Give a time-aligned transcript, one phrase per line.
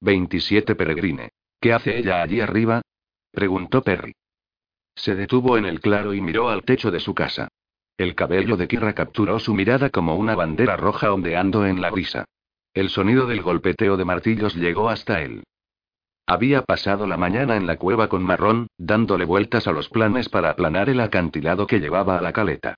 [0.00, 1.30] 27 Peregrine.
[1.60, 2.82] ¿Qué hace ella allí arriba?
[3.32, 4.14] preguntó Perry.
[4.94, 7.48] Se detuvo en el claro y miró al techo de su casa.
[7.96, 12.26] El cabello de Kira capturó su mirada como una bandera roja ondeando en la brisa.
[12.74, 15.44] El sonido del golpeteo de martillos llegó hasta él.
[16.26, 20.50] Había pasado la mañana en la cueva con Marrón, dándole vueltas a los planes para
[20.50, 22.74] aplanar el acantilado que llevaba a la caleta.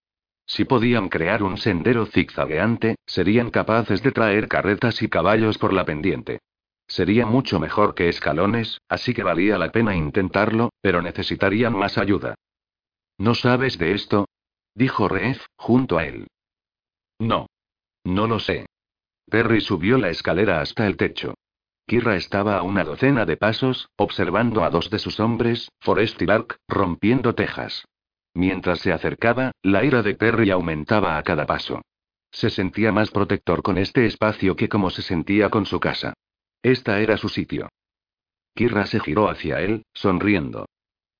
[0.46, 5.84] Si podían crear un sendero zigzagueante, serían capaces de traer carretas y caballos por la
[5.84, 6.40] pendiente.
[6.88, 12.34] Sería mucho mejor que escalones, así que valía la pena intentarlo, pero necesitarían más ayuda.
[13.18, 14.26] ¿No sabes de esto?
[14.74, 16.26] dijo Reef, junto a él.
[17.18, 17.46] No.
[18.04, 18.66] No lo sé.
[19.30, 21.34] Perry subió la escalera hasta el techo.
[21.86, 26.26] Kira estaba a una docena de pasos, observando a dos de sus hombres, Forest y
[26.26, 27.84] Lark, rompiendo tejas.
[28.34, 31.82] Mientras se acercaba, la ira de Perry aumentaba a cada paso.
[32.30, 36.14] Se sentía más protector con este espacio que como se sentía con su casa.
[36.62, 37.68] Esta era su sitio.
[38.54, 40.66] Kira se giró hacia él, sonriendo.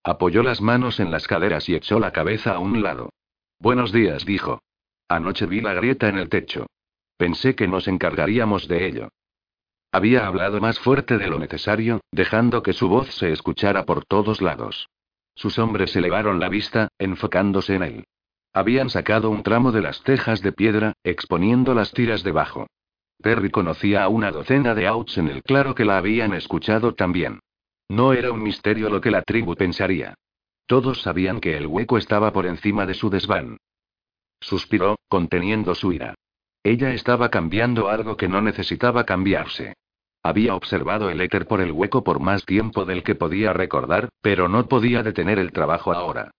[0.03, 3.11] Apoyó las manos en las caderas y echó la cabeza a un lado.
[3.61, 4.61] Buenos días, dijo.
[5.09, 6.67] Anoche vi la grieta en el techo.
[7.17, 9.09] Pensé que nos encargaríamos de ello.
[9.93, 14.43] Había hablado más fuerte de lo necesario, dejando que su voz se escuchara por todos
[14.43, 14.89] lados.
[15.35, 18.05] Sus hombres elevaron la vista, enfocándose en él.
[18.53, 22.67] Habían sacado un tramo de las tejas de piedra, exponiendo las tiras debajo.
[23.21, 27.41] Perry conocía a una docena de outs en el claro que la habían escuchado también.
[27.89, 30.15] No era un misterio lo que la tribu pensaría.
[30.67, 33.57] Todos sabían que el hueco estaba por encima de su desván.
[34.41, 36.15] Suspiró, conteniendo su ira.
[36.63, 39.75] Ella estaba cambiando algo que no necesitaba cambiarse.
[40.23, 44.49] Había observado el éter por el hueco por más tiempo del que podía recordar, pero
[44.49, 46.31] no podía detener el trabajo ahora.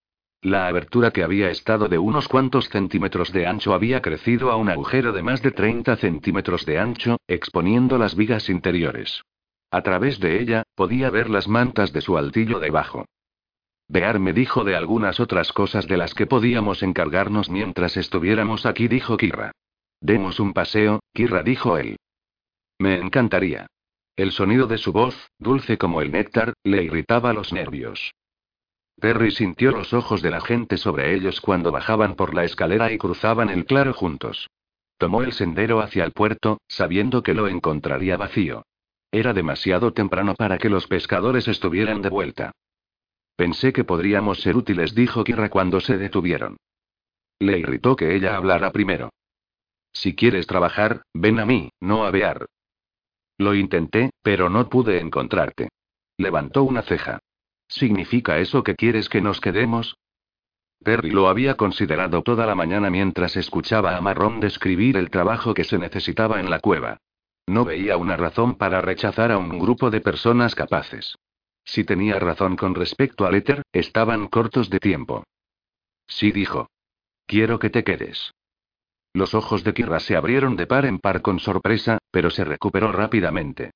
[0.42, 4.70] La abertura que había estado de unos cuantos centímetros de ancho había crecido a un
[4.70, 9.24] agujero de más de 30 centímetros de ancho, exponiendo las vigas interiores.
[9.70, 13.06] A través de ella, podía ver las mantas de su altillo debajo.
[13.90, 18.88] Bear me dijo de algunas otras cosas de las que podíamos encargarnos mientras estuviéramos aquí,
[18.88, 19.52] dijo Kira.
[20.00, 21.98] Demos un paseo, Kirra dijo él.
[22.78, 23.68] Me encantaría.
[24.16, 28.14] El sonido de su voz, dulce como el néctar, le irritaba los nervios.
[29.00, 32.98] Perry sintió los ojos de la gente sobre ellos cuando bajaban por la escalera y
[32.98, 34.50] cruzaban el claro juntos.
[34.98, 38.64] Tomó el sendero hacia el puerto, sabiendo que lo encontraría vacío.
[39.12, 42.52] Era demasiado temprano para que los pescadores estuvieran de vuelta.
[43.36, 46.58] Pensé que podríamos ser útiles, dijo Kirra cuando se detuvieron.
[47.40, 49.10] Le irritó que ella hablara primero.
[49.94, 52.46] Si quieres trabajar, ven a mí, no a Bear.
[53.38, 55.70] Lo intenté, pero no pude encontrarte.
[56.18, 57.20] Levantó una ceja.
[57.70, 59.96] ¿Significa eso que quieres que nos quedemos?
[60.84, 65.64] Perry lo había considerado toda la mañana mientras escuchaba a Marrón describir el trabajo que
[65.64, 66.98] se necesitaba en la cueva.
[67.48, 71.16] No veía una razón para rechazar a un grupo de personas capaces.
[71.64, 75.24] Si tenía razón con respecto al éter, estaban cortos de tiempo.
[76.08, 76.70] Sí dijo.
[77.28, 78.34] Quiero que te quedes.
[79.14, 82.92] Los ojos de Kira se abrieron de par en par con sorpresa, pero se recuperó
[82.92, 83.72] rápidamente.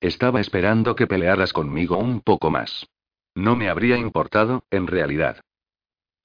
[0.00, 2.86] Estaba esperando que pelearas conmigo un poco más.
[3.36, 5.42] No me habría importado, en realidad.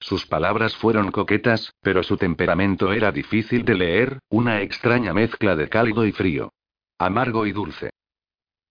[0.00, 5.68] Sus palabras fueron coquetas, pero su temperamento era difícil de leer, una extraña mezcla de
[5.68, 6.54] cálido y frío.
[6.98, 7.90] Amargo y dulce.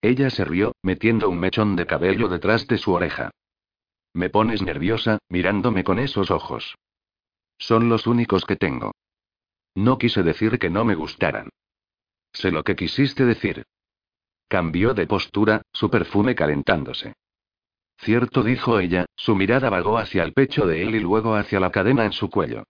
[0.02, 3.30] Ella se rió, metiendo un mechón de cabello detrás de su oreja.
[4.14, 6.76] Me pones nerviosa, mirándome con esos ojos.
[7.60, 8.92] Son los únicos que tengo.
[9.76, 11.50] No quise decir que no me gustaran.
[12.34, 13.64] Sé lo que quisiste decir.
[14.48, 17.14] Cambió de postura, su perfume calentándose.
[18.02, 21.72] Cierto, dijo ella, su mirada vagó hacia el pecho de él y luego hacia la
[21.72, 22.64] cadena en su cuello.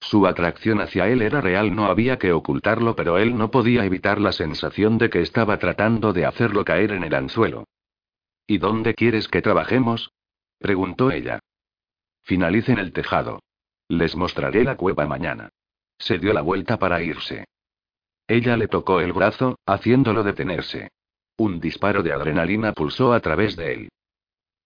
[0.00, 4.20] Su atracción hacia él era real, no había que ocultarlo, pero él no podía evitar
[4.20, 7.64] la sensación de que estaba tratando de hacerlo caer en el anzuelo.
[8.46, 10.12] ¿Y dónde quieres que trabajemos?
[10.58, 11.40] preguntó ella.
[12.22, 13.40] Finalicen el tejado.
[13.88, 15.48] Les mostraré la cueva mañana.
[15.98, 17.44] Se dio la vuelta para irse.
[18.28, 20.90] Ella le tocó el brazo, haciéndolo detenerse.
[21.38, 23.88] Un disparo de adrenalina pulsó a través de él.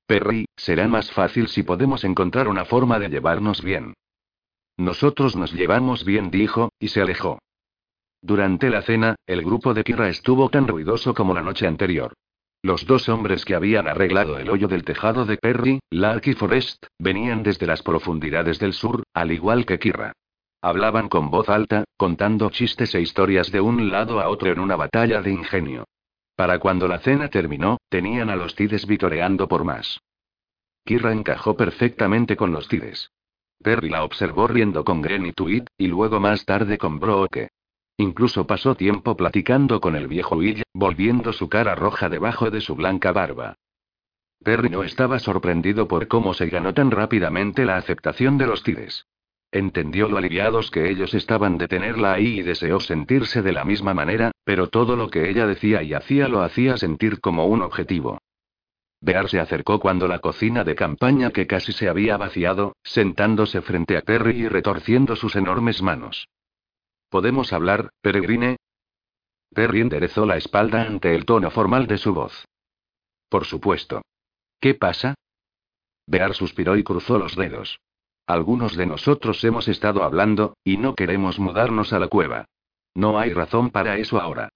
[0.09, 3.93] Perry, será más fácil si podemos encontrar una forma de llevarnos bien.
[4.79, 7.39] Nosotros nos llevamos bien, dijo, y se alejó.
[8.23, 12.15] Durante la cena, el grupo de Kira estuvo tan ruidoso como la noche anterior.
[12.63, 16.87] Los dos hombres que habían arreglado el hoyo del tejado de Perry, Lark y Forrest,
[16.99, 20.15] venían desde las profundidades del sur, al igual que Kira.
[20.63, 24.75] Hablaban con voz alta, contando chistes e historias de un lado a otro en una
[24.75, 25.85] batalla de ingenio.
[26.39, 29.99] Para cuando la cena terminó, tenían a los Tides vitoreando por más.
[30.85, 33.11] Kira encajó perfectamente con los Tides.
[33.61, 37.49] Perry la observó riendo con Gren y Tweed, y luego más tarde con Brooke.
[37.97, 42.77] Incluso pasó tiempo platicando con el viejo Will, volviendo su cara roja debajo de su
[42.77, 43.57] blanca barba.
[44.41, 49.07] Perry no estaba sorprendido por cómo se ganó tan rápidamente la aceptación de los Tides.
[49.51, 53.95] Entendió lo aliviados que ellos estaban de tenerla ahí y deseó sentirse de la misma
[53.95, 58.19] manera, pero todo lo que ella decía y hacía lo hacía sentir como un objetivo.
[59.01, 63.97] Bear se acercó cuando la cocina de campaña que casi se había vaciado, sentándose frente
[63.97, 66.29] a Perry y retorciendo sus enormes manos.
[67.09, 68.57] ¿Podemos hablar, peregrine?
[69.55, 72.45] Perry enderezó la espalda ante el tono formal de su voz.
[73.31, 74.03] Por supuesto.
[74.61, 75.15] ¿Qué pasa?
[76.07, 77.79] Bear suspiró y cruzó los dedos.
[78.29, 82.45] Algunos de nosotros hemos estado hablando, y no queremos mudarnos a la cueva.
[82.95, 84.51] No hay razón para eso ahora.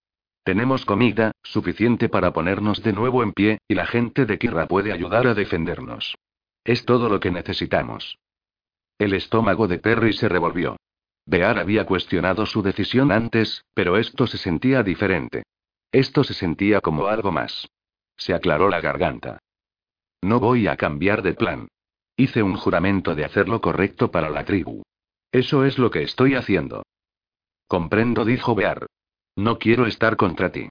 [0.45, 4.93] Tenemos comida, suficiente para ponernos de nuevo en pie, y la gente de Kirra puede
[4.93, 6.15] ayudar a defendernos.
[6.65, 8.19] Es todo lo que necesitamos.
[8.99, 10.77] El estómago de Perry se revolvió.
[11.25, 15.45] Bear había cuestionado su decisión antes, pero esto se sentía diferente.
[15.91, 17.71] Esto se sentía como algo más.
[18.19, 19.39] Se aclaró la garganta.
[20.21, 21.69] No voy a cambiar de plan.
[22.17, 24.83] Hice un juramento de hacer lo correcto para la tribu.
[25.31, 26.83] Eso es lo que estoy haciendo.
[27.67, 28.87] Comprendo, dijo Bear.
[29.37, 30.69] No quiero estar contra ti.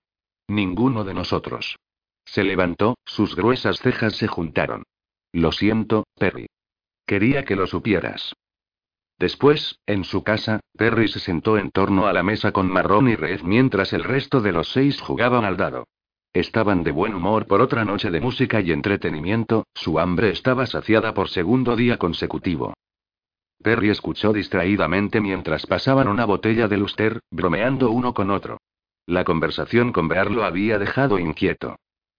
[0.47, 1.77] Ninguno de nosotros.
[2.25, 4.83] Se levantó, sus gruesas cejas se juntaron.
[5.33, 6.47] Lo siento, Perry.
[7.05, 8.33] Quería que lo supieras.
[9.17, 13.15] Después, en su casa, Perry se sentó en torno a la mesa con Marrón y
[13.15, 15.87] Red mientras el resto de los seis jugaban al dado.
[16.33, 21.13] Estaban de buen humor por otra noche de música y entretenimiento, su hambre estaba saciada
[21.13, 22.73] por segundo día consecutivo.
[23.61, 28.59] Perry escuchó distraídamente mientras pasaban una botella de Luster, bromeando uno con otro.
[29.05, 31.75] La conversación con Bear lo había dejado inquieto.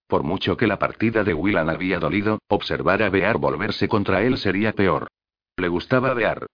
[0.07, 4.37] Por mucho que la partida de Willan había dolido, observar a Bear volverse contra él
[4.37, 5.09] sería peor.
[5.57, 6.47] Le gustaba Bear.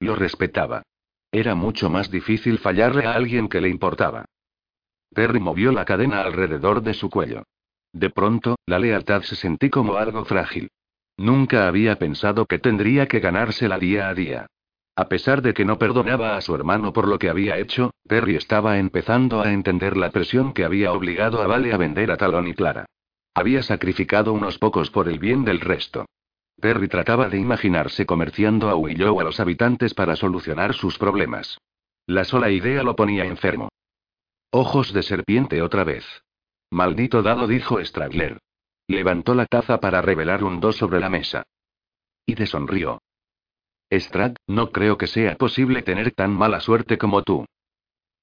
[0.00, 0.82] Lo respetaba.
[1.32, 4.26] Era mucho más difícil fallarle a alguien que le importaba.
[5.14, 7.44] Perry movió la cadena alrededor de su cuello.
[7.92, 10.68] De pronto, la lealtad se sentí como algo frágil.
[11.16, 14.46] Nunca había pensado que tendría que ganársela día a día.
[14.96, 18.36] A pesar de que no perdonaba a su hermano por lo que había hecho, Perry
[18.36, 22.48] estaba empezando a entender la presión que había obligado a Vale a vender a Talón
[22.48, 22.86] y Clara.
[23.34, 26.06] Había sacrificado unos pocos por el bien del resto.
[26.58, 31.58] Perry trataba de imaginarse comerciando a Willow a los habitantes para solucionar sus problemas.
[32.06, 33.68] La sola idea lo ponía enfermo.
[34.58, 36.06] Ojos de serpiente otra vez.
[36.70, 38.40] Maldito dado, dijo Stragler.
[38.88, 41.42] Levantó la taza para revelar un dos sobre la mesa.
[42.24, 43.02] Y de sonrió.
[43.90, 47.44] Strad, no creo que sea posible tener tan mala suerte como tú.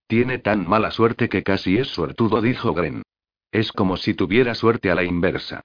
[0.07, 3.03] Tiene tan mala suerte que casi es suertudo, dijo Gren.
[3.51, 5.61] Es como si tuviera suerte a la inversa.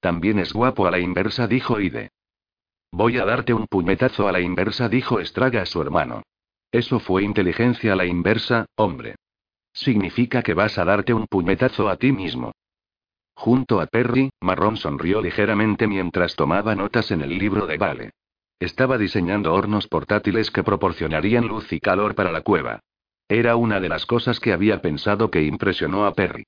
[0.00, 2.10] También es guapo a la inversa, dijo Ide.
[2.92, 6.24] Voy a darte un puñetazo a la inversa, dijo Estraga a su hermano.
[6.72, 9.16] Eso fue inteligencia a la inversa, hombre.
[9.78, 12.50] Significa que vas a darte un puñetazo a ti mismo.
[13.34, 18.10] Junto a Perry, Marrón sonrió ligeramente mientras tomaba notas en el libro de Vale.
[18.58, 22.80] Estaba diseñando hornos portátiles que proporcionarían luz y calor para la cueva.
[23.28, 26.44] Era una de las cosas que había pensado que impresionó a Perry.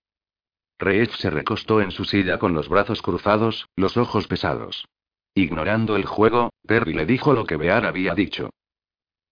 [0.81, 4.89] Reef se recostó en su silla con los brazos cruzados, los ojos pesados.
[5.37, 8.51] Ignorando el juego, Perry le dijo lo que Bear había dicho.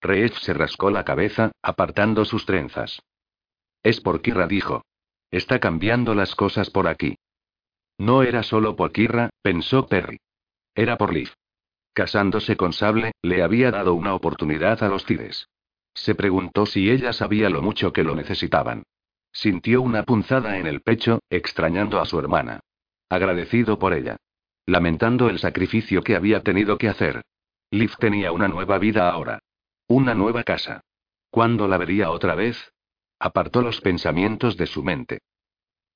[0.00, 3.00] Reef se rascó la cabeza, apartando sus trenzas.
[3.82, 4.84] Es por Kira, dijo.
[5.30, 7.16] Está cambiando las cosas por aquí.
[7.98, 10.18] No era solo por Kira, pensó Perry.
[10.74, 11.30] Era por Liv.
[11.92, 15.48] Casándose con Sable, le había dado una oportunidad a los Tides.
[15.94, 18.84] Se preguntó si ella sabía lo mucho que lo necesitaban.
[19.32, 22.60] Sintió una punzada en el pecho, extrañando a su hermana.
[23.08, 24.16] Agradecido por ella.
[24.64, 27.22] Lamentando el sacrificio que había tenido que hacer.
[27.70, 29.40] Liv tenía una nueva vida ahora.
[29.88, 30.82] Una nueva casa.
[31.30, 32.72] ¿Cuándo la vería otra vez?
[33.20, 35.20] Apartó los pensamientos de su mente.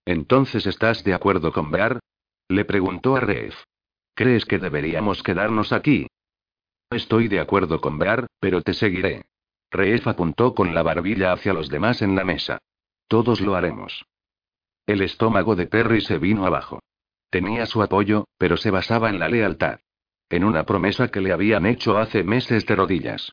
[0.04, 2.00] ¿Entonces estás de acuerdo con Bear?
[2.48, 3.54] Le preguntó a Reef.
[4.14, 6.08] ¿Crees que deberíamos quedarnos aquí?
[6.90, 9.24] Estoy de acuerdo con Bear, pero te seguiré.
[9.70, 12.58] Reef apuntó con la barbilla hacia los demás en la mesa.
[13.08, 14.04] Todos lo haremos.
[14.86, 16.80] El estómago de Perry se vino abajo.
[17.30, 19.80] Tenía su apoyo, pero se basaba en la lealtad.
[20.28, 23.32] En una promesa que le habían hecho hace meses de rodillas.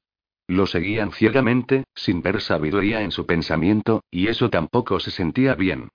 [0.49, 5.91] Lo seguían ciegamente, sin ver sabiduría en su pensamiento, y eso tampoco se sentía bien.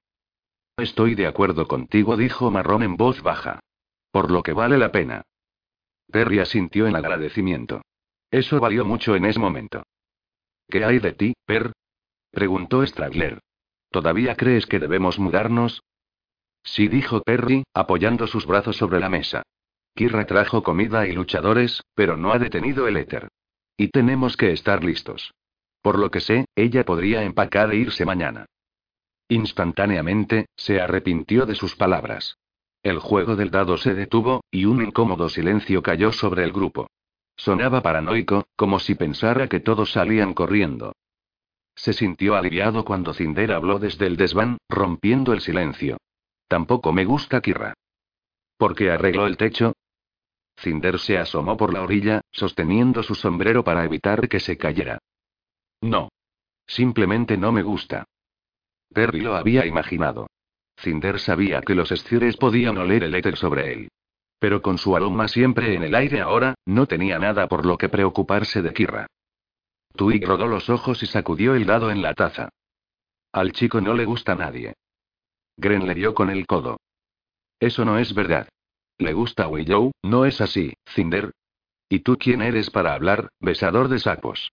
[0.76, 3.58] Estoy de acuerdo contigo, dijo Marrón en voz baja.
[4.12, 5.22] Por lo que vale la pena.
[6.06, 7.82] Perry asintió en agradecimiento.
[8.30, 9.82] Eso valió mucho en ese momento.
[10.68, 11.72] ¿Qué hay de ti, Per?
[12.30, 13.40] preguntó Stragler.
[13.90, 15.82] ¿Todavía crees que debemos mudarnos?
[16.62, 19.42] Sí, dijo Perry, apoyando sus brazos sobre la mesa.
[19.96, 23.28] Kirra trajo comida y luchadores, pero no ha detenido el éter.
[23.76, 25.32] Y tenemos que estar listos.
[25.82, 28.46] Por lo que sé, ella podría empacar e irse mañana.
[29.28, 32.38] Instantáneamente, se arrepintió de sus palabras.
[32.82, 36.86] El juego del dado se detuvo, y un incómodo silencio cayó sobre el grupo.
[37.36, 40.92] Sonaba paranoico, como si pensara que todos salían corriendo.
[41.74, 45.96] Se sintió aliviado cuando Cinder habló desde el desván, rompiendo el silencio.
[46.46, 47.74] Tampoco me gusta Kirra.
[48.56, 49.72] ¿Por qué arregló el techo?
[50.56, 54.98] Cinder se asomó por la orilla, sosteniendo su sombrero para evitar que se cayera.
[55.80, 56.08] No.
[56.66, 58.04] Simplemente no me gusta.
[58.92, 60.28] Perry lo había imaginado.
[60.76, 63.88] Cinder sabía que los escires podían oler el éter sobre él.
[64.38, 67.88] Pero con su aroma siempre en el aire ahora, no tenía nada por lo que
[67.88, 69.06] preocuparse de Kirra.
[69.94, 72.48] Twig rodó los ojos y sacudió el dado en la taza.
[73.32, 74.74] Al chico no le gusta nadie.
[75.56, 76.78] Gren le dio con el codo.
[77.60, 78.48] Eso no es verdad.
[78.98, 81.32] Le gusta Willow, no es así, Cinder.
[81.88, 84.52] ¿Y tú quién eres para hablar, besador de sapos?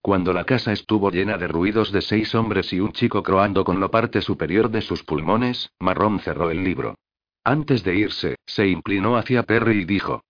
[0.00, 3.78] Cuando la casa estuvo llena de ruidos de seis hombres y un chico croando con
[3.78, 6.96] la parte superior de sus pulmones, Marrón cerró el libro.
[7.44, 10.24] Antes de irse, se inclinó hacia Perry y dijo.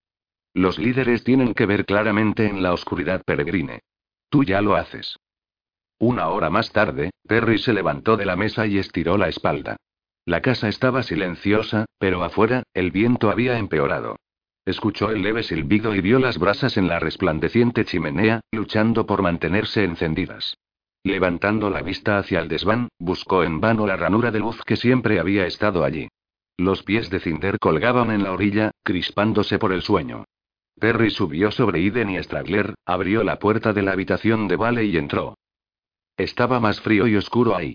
[0.53, 3.81] Los líderes tienen que ver claramente en la oscuridad peregrine.
[4.29, 5.17] Tú ya lo haces.
[5.99, 9.77] Una hora más tarde, Perry se levantó de la mesa y estiró la espalda.
[10.25, 14.17] La casa estaba silenciosa, pero afuera, el viento había empeorado.
[14.65, 19.83] Escuchó el leve silbido y vio las brasas en la resplandeciente chimenea, luchando por mantenerse
[19.83, 20.57] encendidas.
[21.03, 25.19] Levantando la vista hacia el desván, buscó en vano la ranura de luz que siempre
[25.19, 26.09] había estado allí.
[26.57, 30.25] Los pies de Cinder colgaban en la orilla, crispándose por el sueño.
[30.79, 34.97] Perry subió sobre Iden y Stragler, abrió la puerta de la habitación de Vale y
[34.97, 35.37] entró.
[36.17, 37.75] Estaba más frío y oscuro ahí.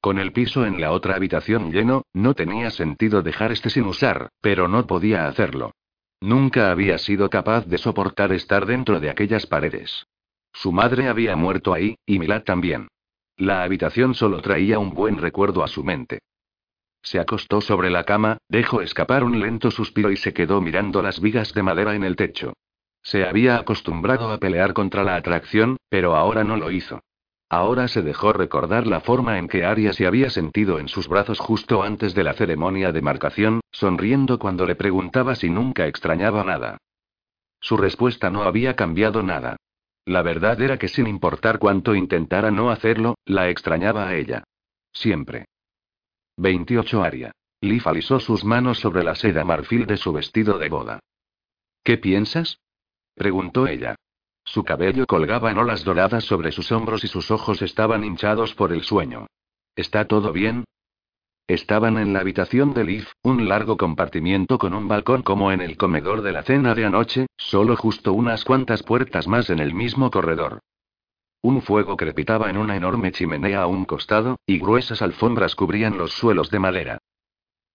[0.00, 4.28] Con el piso en la otra habitación lleno, no tenía sentido dejar este sin usar,
[4.40, 5.72] pero no podía hacerlo.
[6.20, 10.06] Nunca había sido capaz de soportar estar dentro de aquellas paredes.
[10.52, 12.88] Su madre había muerto ahí, y Milad también.
[13.36, 16.20] La habitación solo traía un buen recuerdo a su mente.
[17.02, 21.20] Se acostó sobre la cama, dejó escapar un lento suspiro y se quedó mirando las
[21.20, 22.54] vigas de madera en el techo.
[23.02, 27.00] Se había acostumbrado a pelear contra la atracción, pero ahora no lo hizo.
[27.50, 31.38] Ahora se dejó recordar la forma en que Arya se había sentido en sus brazos
[31.38, 36.76] justo antes de la ceremonia de marcación, sonriendo cuando le preguntaba si nunca extrañaba nada.
[37.60, 39.56] Su respuesta no había cambiado nada.
[40.04, 44.44] La verdad era que sin importar cuánto intentara no hacerlo, la extrañaba a ella.
[44.92, 45.46] Siempre.
[46.36, 47.32] 28 Aria.
[47.60, 51.00] Leaf alisó sus manos sobre la seda marfil de su vestido de boda.
[51.82, 52.60] ¿Qué piensas?
[53.14, 53.96] preguntó ella.
[54.48, 58.72] Su cabello colgaba en olas doradas sobre sus hombros y sus ojos estaban hinchados por
[58.72, 59.26] el sueño.
[59.76, 60.64] ¿Está todo bien?
[61.46, 65.76] Estaban en la habitación de Leaf, un largo compartimiento con un balcón como en el
[65.76, 70.10] comedor de la cena de anoche, solo justo unas cuantas puertas más en el mismo
[70.10, 70.60] corredor.
[71.42, 76.12] Un fuego crepitaba en una enorme chimenea a un costado, y gruesas alfombras cubrían los
[76.12, 76.98] suelos de madera.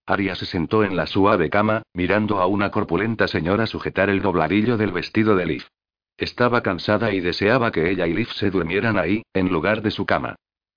[0.08, 4.76] Aria se sentó en la suave cama, mirando a una corpulenta señora sujetar el dobladillo
[4.76, 5.68] del vestido de Leaf.
[6.18, 10.06] Estaba cansada y deseaba que ella y Liv se durmieran ahí, en lugar de su
[10.06, 10.36] cama.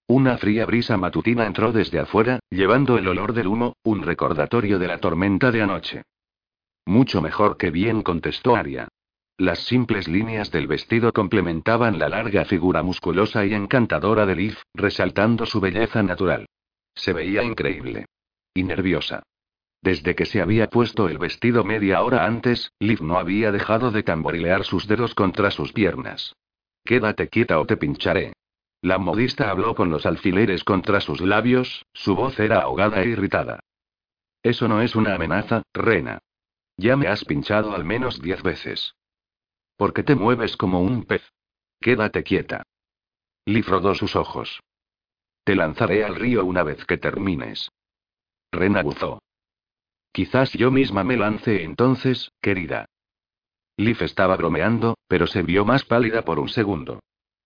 [0.09, 4.87] Una fría brisa matutina entró desde afuera, llevando el olor del humo, un recordatorio de
[4.87, 6.02] la tormenta de anoche.
[6.87, 8.88] Mucho mejor que bien, contestó Aria.
[9.38, 15.45] Las simples líneas del vestido complementaban la larga figura musculosa y encantadora de Liv, resaltando
[15.45, 16.47] su belleza natural.
[16.95, 18.07] Se veía increíble.
[18.55, 19.23] Y nerviosa.
[19.83, 24.02] Desde que se había puesto el vestido media hora antes, Liv no había dejado de
[24.02, 26.35] tamborilear sus dedos contra sus piernas.
[26.85, 28.33] Quédate quieta o te pincharé.
[28.83, 33.61] La modista habló con los alfileres contra sus labios, su voz era ahogada e irritada.
[34.42, 36.21] Eso no es una amenaza, Rena.
[36.76, 38.95] Ya me has pinchado al menos diez veces.
[39.76, 41.23] ¿Por qué te mueves como un pez?
[41.80, 42.62] Quédate quieta.
[43.45, 44.61] Liv rodó sus ojos.
[45.45, 47.71] Te lanzaré al río una vez que termines.
[48.52, 49.21] Rena buzó.
[50.16, 52.87] Quizás yo misma me lance entonces, querida.
[53.76, 57.00] Liv estaba bromeando, pero se vio más pálida por un segundo.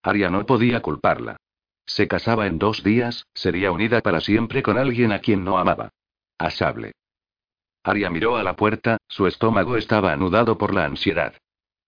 [0.04, 1.36] Aria no podía culparla.
[1.84, 5.90] Se casaba en dos días, sería unida para siempre con alguien a quien no amaba.
[6.38, 6.92] A Sable.
[7.82, 11.34] Aria miró a la puerta, su estómago estaba anudado por la ansiedad.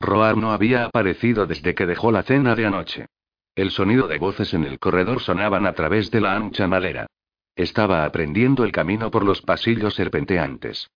[0.01, 3.07] Roar no había aparecido desde que dejó la cena de anoche.
[3.55, 7.07] El sonido de voces en el corredor sonaban a través de la ancha madera.
[7.55, 10.89] Estaba aprendiendo el camino por los pasillos serpenteantes.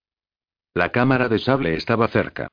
[0.75, 2.49] La cámara de sable estaba cerca.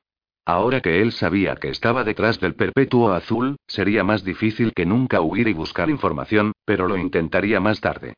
[0.46, 5.22] Ahora que él sabía que estaba detrás del perpetuo azul, sería más difícil que nunca
[5.22, 8.14] huir y buscar información, pero lo intentaría más tarde.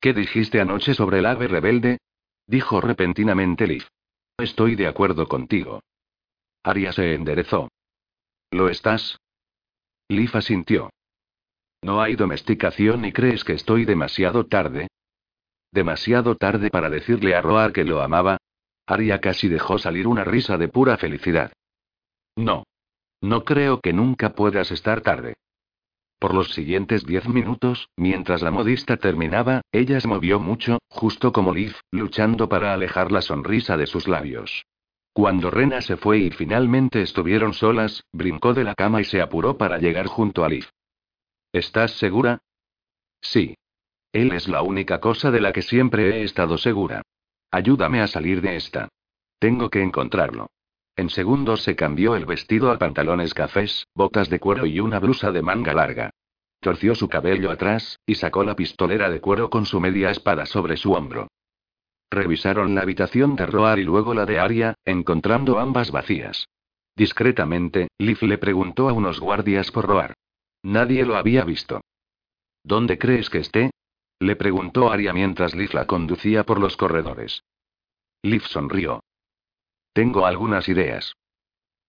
[0.00, 1.98] ¿Qué dijiste anoche sobre el ave rebelde?
[2.46, 3.84] dijo repentinamente Liv.
[4.38, 5.80] Estoy de acuerdo contigo.
[6.64, 7.68] Aria se enderezó.
[8.50, 9.18] ¿Lo estás?
[10.08, 10.90] Liv asintió.
[11.82, 14.88] ¿No hay domesticación y crees que estoy demasiado tarde?
[15.76, 18.38] Demasiado tarde para decirle a Roar que lo amaba.
[18.86, 21.52] Aria casi dejó salir una risa de pura felicidad.
[22.34, 22.64] No.
[23.20, 25.34] No creo que nunca puedas estar tarde.
[26.18, 31.52] Por los siguientes diez minutos, mientras la modista terminaba, ella se movió mucho, justo como
[31.52, 34.64] Liv, luchando para alejar la sonrisa de sus labios.
[35.12, 39.58] Cuando Rena se fue y finalmente estuvieron solas, brincó de la cama y se apuró
[39.58, 40.70] para llegar junto a Liv.
[41.52, 42.38] ¿Estás segura?
[43.20, 43.56] Sí.
[44.16, 47.02] Él es la única cosa de la que siempre he estado segura.
[47.50, 48.88] Ayúdame a salir de esta.
[49.38, 50.46] Tengo que encontrarlo.
[50.96, 55.32] En segundos se cambió el vestido a pantalones cafés, botas de cuero y una blusa
[55.32, 56.08] de manga larga.
[56.60, 60.78] Torció su cabello atrás, y sacó la pistolera de cuero con su media espada sobre
[60.78, 61.28] su hombro.
[62.10, 66.48] Revisaron la habitación de Roar y luego la de Aria, encontrando ambas vacías.
[66.96, 70.14] Discretamente, Liv le preguntó a unos guardias por Roar.
[70.62, 71.82] Nadie lo había visto.
[72.64, 73.72] ¿Dónde crees que esté?
[74.18, 77.44] Le preguntó Aria mientras Liv la conducía por los corredores.
[78.22, 79.02] Liv sonrió.
[79.92, 81.14] Tengo algunas ideas.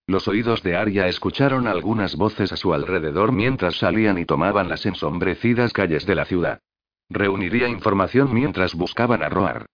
[0.08, 4.86] Los oídos de Arya escucharon algunas voces a su alrededor mientras salían y tomaban las
[4.86, 6.62] ensombrecidas calles de la ciudad.
[7.10, 9.66] Reuniría información mientras buscaban a Roar.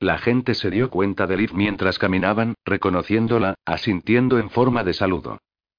[0.00, 5.38] La gente se dio cuenta de Liv mientras caminaban, reconociéndola, asintiendo en forma de saludo.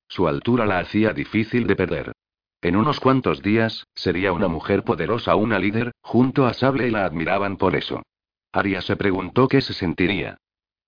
[0.09, 2.11] Su altura la hacía difícil de perder.
[2.61, 7.05] En unos cuantos días, sería una mujer poderosa, una líder, junto a Sable y la
[7.05, 8.03] admiraban por eso.
[8.51, 10.37] Arya se preguntó qué se sentiría.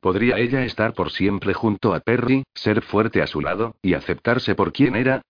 [0.02, 4.56] ¿Podría ella estar por siempre junto a Perry, ser fuerte a su lado, y aceptarse
[4.56, 5.22] por quien era?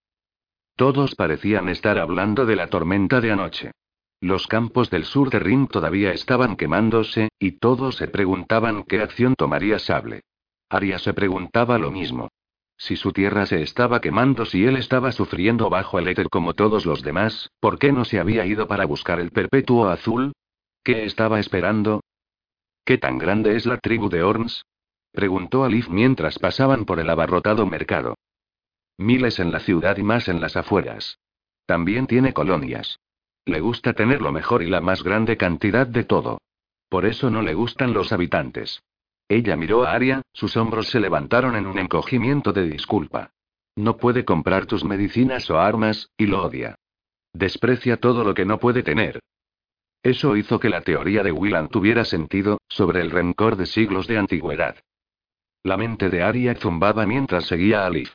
[0.75, 3.71] Todos parecían estar hablando de la tormenta de anoche.
[4.19, 9.35] Los campos del sur de Rin todavía estaban quemándose, y todos se preguntaban qué acción
[9.35, 10.21] tomaría Sable.
[10.69, 12.29] Arya se preguntaba lo mismo.
[12.81, 16.87] Si su tierra se estaba quemando, si él estaba sufriendo bajo el éter como todos
[16.87, 20.33] los demás, ¿por qué no se había ido para buscar el perpetuo azul?
[20.83, 22.01] ¿Qué estaba esperando?
[22.83, 24.65] ¿Qué tan grande es la tribu de Orns?
[25.11, 28.15] preguntó Alif mientras pasaban por el abarrotado mercado.
[28.97, 31.19] Miles en la ciudad y más en las afueras.
[31.67, 32.97] También tiene colonias.
[33.45, 36.41] Le gusta tener lo mejor y la más grande cantidad de todo.
[36.89, 38.81] Por eso no le gustan los habitantes.
[39.31, 43.31] Ella miró a Aria, sus hombros se levantaron en un encogimiento de disculpa.
[43.75, 46.75] No puede comprar tus medicinas o armas, y lo odia.
[47.33, 49.21] Desprecia todo lo que no puede tener,
[50.03, 54.17] eso hizo que la teoría de Willan tuviera sentido, sobre el rencor de siglos de
[54.17, 54.77] antigüedad.
[55.63, 58.09] La mente de Arya zumbaba mientras seguía a Liv.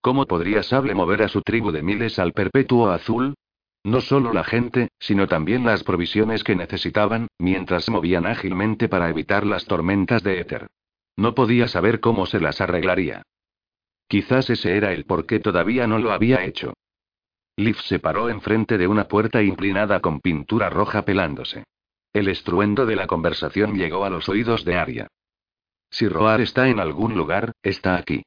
[0.00, 3.34] ¿Cómo podría Sable mover a su tribu de miles al perpetuo azul?
[3.84, 9.10] No solo la gente, sino también las provisiones que necesitaban, mientras se movían ágilmente para
[9.10, 10.68] evitar las tormentas de éter.
[11.16, 13.22] No podía saber cómo se las arreglaría.
[14.08, 16.72] Quizás ese era el por qué todavía no lo había hecho.
[17.56, 21.64] Liv se paró enfrente de una puerta inclinada con pintura roja pelándose.
[22.12, 25.08] El estruendo de la conversación llegó a los oídos de Arya.
[25.90, 28.22] Si Roar está en algún lugar, está aquí.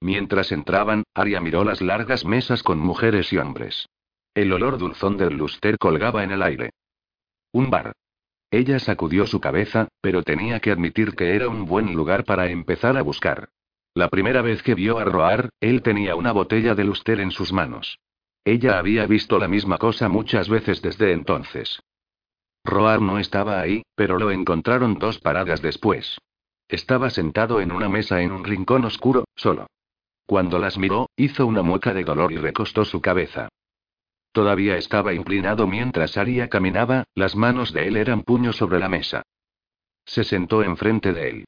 [0.00, 3.86] Mientras entraban, Arya miró las largas mesas con mujeres y hombres.
[4.34, 6.70] El olor dulzón del luster colgaba en el aire.
[7.52, 7.92] Un bar.
[8.52, 12.96] Ella sacudió su cabeza, pero tenía que admitir que era un buen lugar para empezar
[12.96, 13.48] a buscar.
[13.92, 17.52] La primera vez que vio a Roar, él tenía una botella de luster en sus
[17.52, 17.98] manos.
[18.44, 21.80] Ella había visto la misma cosa muchas veces desde entonces.
[22.64, 26.18] Roar no estaba ahí, pero lo encontraron dos paradas después.
[26.68, 29.66] Estaba sentado en una mesa en un rincón oscuro, solo.
[30.24, 33.48] Cuando las miró, hizo una mueca de dolor y recostó su cabeza.
[34.32, 39.22] Todavía estaba inclinado mientras Aria caminaba, las manos de él eran puños sobre la mesa.
[40.04, 41.44] Se sentó enfrente de él.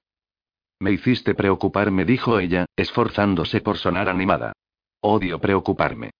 [0.80, 4.52] Me hiciste preocuparme, dijo ella, esforzándose por sonar animada.
[5.00, 6.10] Odio preocuparme.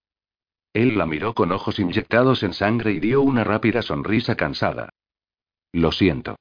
[0.72, 4.90] Él la miró con ojos inyectados en sangre y dio una rápida sonrisa cansada.
[5.72, 6.36] Lo siento.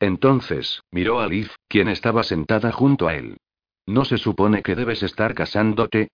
[0.00, 3.36] Entonces, miró a Liv, quien estaba sentada junto a él.
[3.86, 6.08] ¿No se supone que debes estar casándote?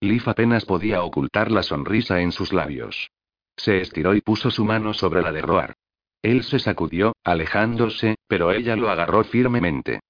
[0.00, 3.10] Liv apenas podía ocultar la sonrisa en sus labios.
[3.56, 5.74] Se estiró y puso su mano sobre la de Roar.
[6.22, 10.00] Él se sacudió, alejándose, pero ella lo agarró firmemente.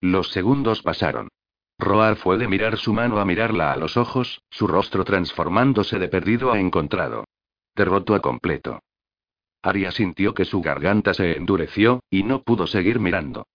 [0.00, 1.28] Los segundos pasaron.
[1.78, 6.08] Roar fue de mirar su mano a mirarla a los ojos, su rostro transformándose de
[6.08, 7.24] perdido a encontrado.
[7.74, 8.80] Derroto a completo.
[9.62, 13.46] Aria sintió que su garganta se endureció, y no pudo seguir mirando.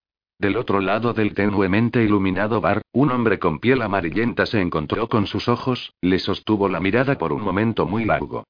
[0.42, 5.28] Del otro lado del tenuemente iluminado bar, un hombre con piel amarillenta se encontró con
[5.28, 8.46] sus ojos, le sostuvo la mirada por un momento muy largo.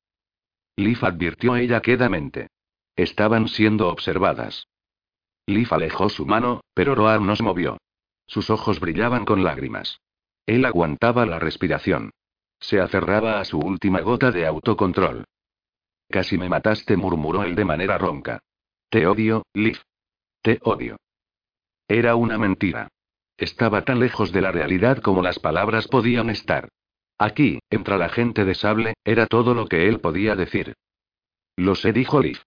[0.78, 2.48] Leaf advirtió ella quedamente.
[2.96, 4.70] Estaban siendo observadas.
[5.48, 7.78] Leaf alejó su mano, pero Roar no se movió.
[8.26, 10.00] Sus ojos brillaban con lágrimas.
[10.46, 12.12] Él aguantaba la respiración.
[12.62, 15.26] Se aferraba a su última gota de autocontrol.
[16.08, 18.40] Casi me mataste, murmuró él de manera ronca.
[18.90, 19.82] Te odio, Leaf.
[20.42, 20.96] Te odio.
[21.94, 22.88] Era una mentira.
[23.36, 26.70] Estaba tan lejos de la realidad como las palabras podían estar.
[27.18, 30.74] Aquí, entre la gente de sable, era todo lo que él podía decir.
[31.58, 32.40] Lo sé, dijo Liv.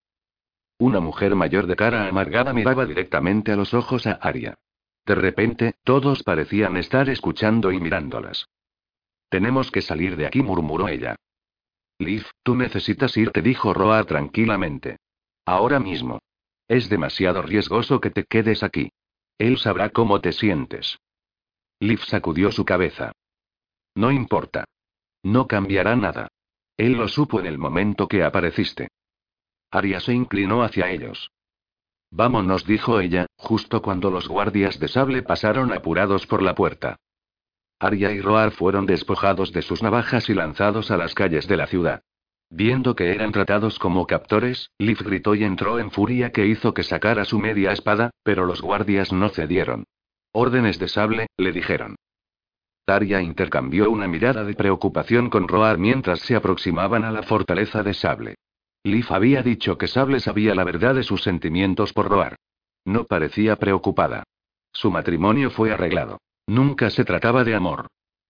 [0.78, 4.54] Una mujer mayor de cara amargada miraba directamente a los ojos a Aria.
[5.04, 8.46] De repente, todos parecían estar escuchando y mirándolas.
[9.28, 11.16] Tenemos que salir de aquí, murmuró ella.
[11.98, 14.96] Liv, tú necesitas irte, dijo Roar tranquilamente.
[15.44, 16.20] Ahora mismo.
[16.66, 18.90] Es demasiado riesgoso que te quedes aquí.
[19.38, 20.98] Él sabrá cómo te sientes.
[21.80, 23.12] Liv sacudió su cabeza.
[23.94, 24.64] No importa.
[25.22, 26.28] No cambiará nada.
[26.76, 28.88] Él lo supo en el momento que apareciste.
[29.70, 31.30] Aria se inclinó hacia ellos.
[32.10, 36.96] Vámonos, dijo ella, justo cuando los guardias de sable pasaron apurados por la puerta.
[37.80, 41.66] Aria y Roar fueron despojados de sus navajas y lanzados a las calles de la
[41.66, 42.02] ciudad.
[42.56, 46.84] Viendo que eran tratados como captores, Liv gritó y entró en furia que hizo que
[46.84, 49.86] sacara su media espada, pero los guardias no cedieron.
[50.30, 51.96] Órdenes de sable, le dijeron.
[52.86, 57.92] Daria intercambió una mirada de preocupación con Roar mientras se aproximaban a la fortaleza de
[57.92, 58.36] Sable.
[58.84, 62.36] Liv había dicho que Sable sabía la verdad de sus sentimientos por Roar.
[62.84, 64.22] No parecía preocupada.
[64.72, 66.18] Su matrimonio fue arreglado.
[66.46, 67.88] Nunca se trataba de amor.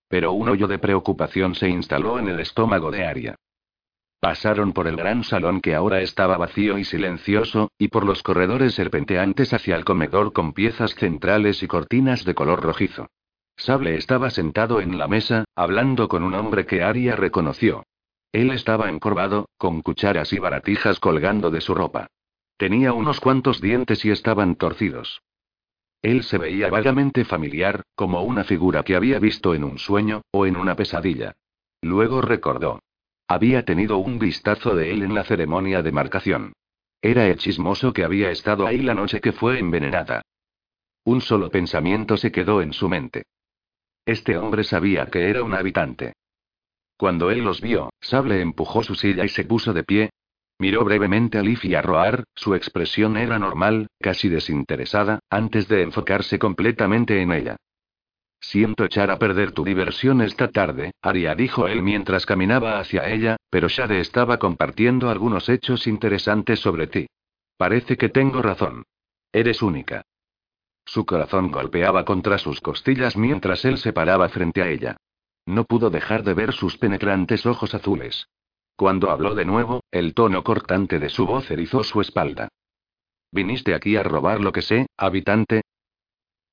[0.08, 3.36] Pero un hoyo de preocupación se instaló en el estómago de Aria.
[4.24, 8.72] Pasaron por el gran salón que ahora estaba vacío y silencioso, y por los corredores
[8.72, 13.10] serpenteantes hacia el comedor con piezas centrales y cortinas de color rojizo.
[13.58, 17.84] Sable estaba sentado en la mesa, hablando con un hombre que Aria reconoció.
[18.32, 22.06] Él estaba encorvado, con cucharas y baratijas colgando de su ropa.
[22.56, 25.20] Tenía unos cuantos dientes y estaban torcidos.
[26.00, 30.46] Él se veía vagamente familiar, como una figura que había visto en un sueño, o
[30.46, 31.34] en una pesadilla.
[31.82, 32.80] Luego recordó.
[33.26, 36.52] Había tenido un vistazo de él en la ceremonia de marcación.
[37.00, 40.22] Era el chismoso que había estado ahí la noche que fue envenenada.
[41.04, 43.24] Un solo pensamiento se quedó en su mente.
[44.06, 46.14] Este hombre sabía que era un habitante.
[46.96, 50.10] Cuando él los vio, Sable empujó su silla y se puso de pie.
[50.58, 55.82] Miró brevemente a Leaf y a Roar, su expresión era normal, casi desinteresada, antes de
[55.82, 57.56] enfocarse completamente en ella.
[58.48, 63.36] Siento echar a perder tu diversión esta tarde, Aria dijo él mientras caminaba hacia ella,
[63.48, 67.06] pero Shade estaba compartiendo algunos hechos interesantes sobre ti.
[67.56, 68.84] Parece que tengo razón.
[69.32, 70.02] Eres única.
[70.84, 74.98] Su corazón golpeaba contra sus costillas mientras él se paraba frente a ella.
[75.46, 78.28] No pudo dejar de ver sus penetrantes ojos azules.
[78.76, 82.48] Cuando habló de nuevo, el tono cortante de su voz erizó su espalda.
[83.32, 85.62] ¿Viniste aquí a robar lo que sé, habitante?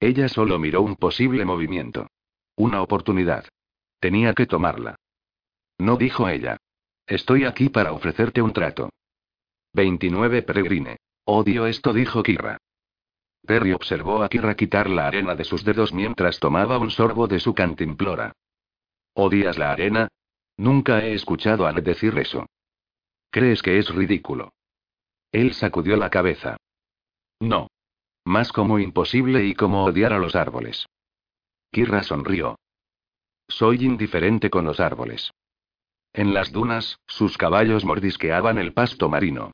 [0.01, 2.07] Ella solo miró un posible movimiento.
[2.55, 3.45] Una oportunidad.
[3.99, 4.95] Tenía que tomarla.
[5.77, 6.57] No dijo ella.
[7.05, 8.89] Estoy aquí para ofrecerte un trato.
[9.73, 10.97] 29 Peregrine.
[11.25, 12.57] Odio esto, dijo Kira.
[13.45, 17.39] Perry observó a Kira quitar la arena de sus dedos mientras tomaba un sorbo de
[17.39, 18.33] su cantimplora.
[19.13, 20.07] ¿Odias la arena?
[20.57, 22.47] Nunca he escuchado a decir eso.
[23.29, 24.51] ¿Crees que es ridículo?
[25.31, 26.57] Él sacudió la cabeza.
[27.39, 27.67] No.
[28.25, 30.85] Más como imposible y como odiar a los árboles.
[31.71, 32.57] Kirra sonrió.
[33.47, 35.31] Soy indiferente con los árboles.
[36.13, 39.51] En las dunas, sus caballos mordisqueaban el pasto marino.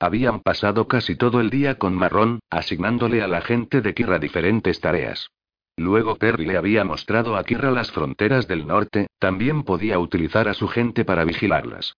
[0.00, 4.80] Habían pasado casi todo el día con Marrón, asignándole a la gente de Kirra diferentes
[4.80, 5.30] tareas.
[5.76, 10.54] Luego Perry le había mostrado a Kirra las fronteras del norte, también podía utilizar a
[10.54, 11.94] su gente para vigilarlas.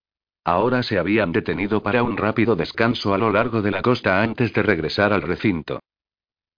[0.49, 4.51] Ahora se habían detenido para un rápido descanso a lo largo de la costa antes
[4.55, 5.81] de regresar al recinto.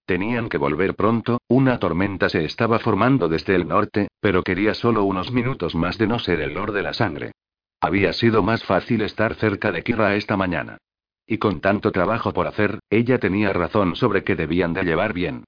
[0.06, 5.02] Tenían que volver pronto, una tormenta se estaba formando desde el norte, pero quería solo
[5.02, 7.32] unos minutos más de no ser el Lord de la Sangre.
[7.80, 10.78] Había sido más fácil estar cerca de Kira esta mañana.
[11.26, 15.42] Y con tanto trabajo por hacer, ella tenía razón sobre que debían de llevar bien.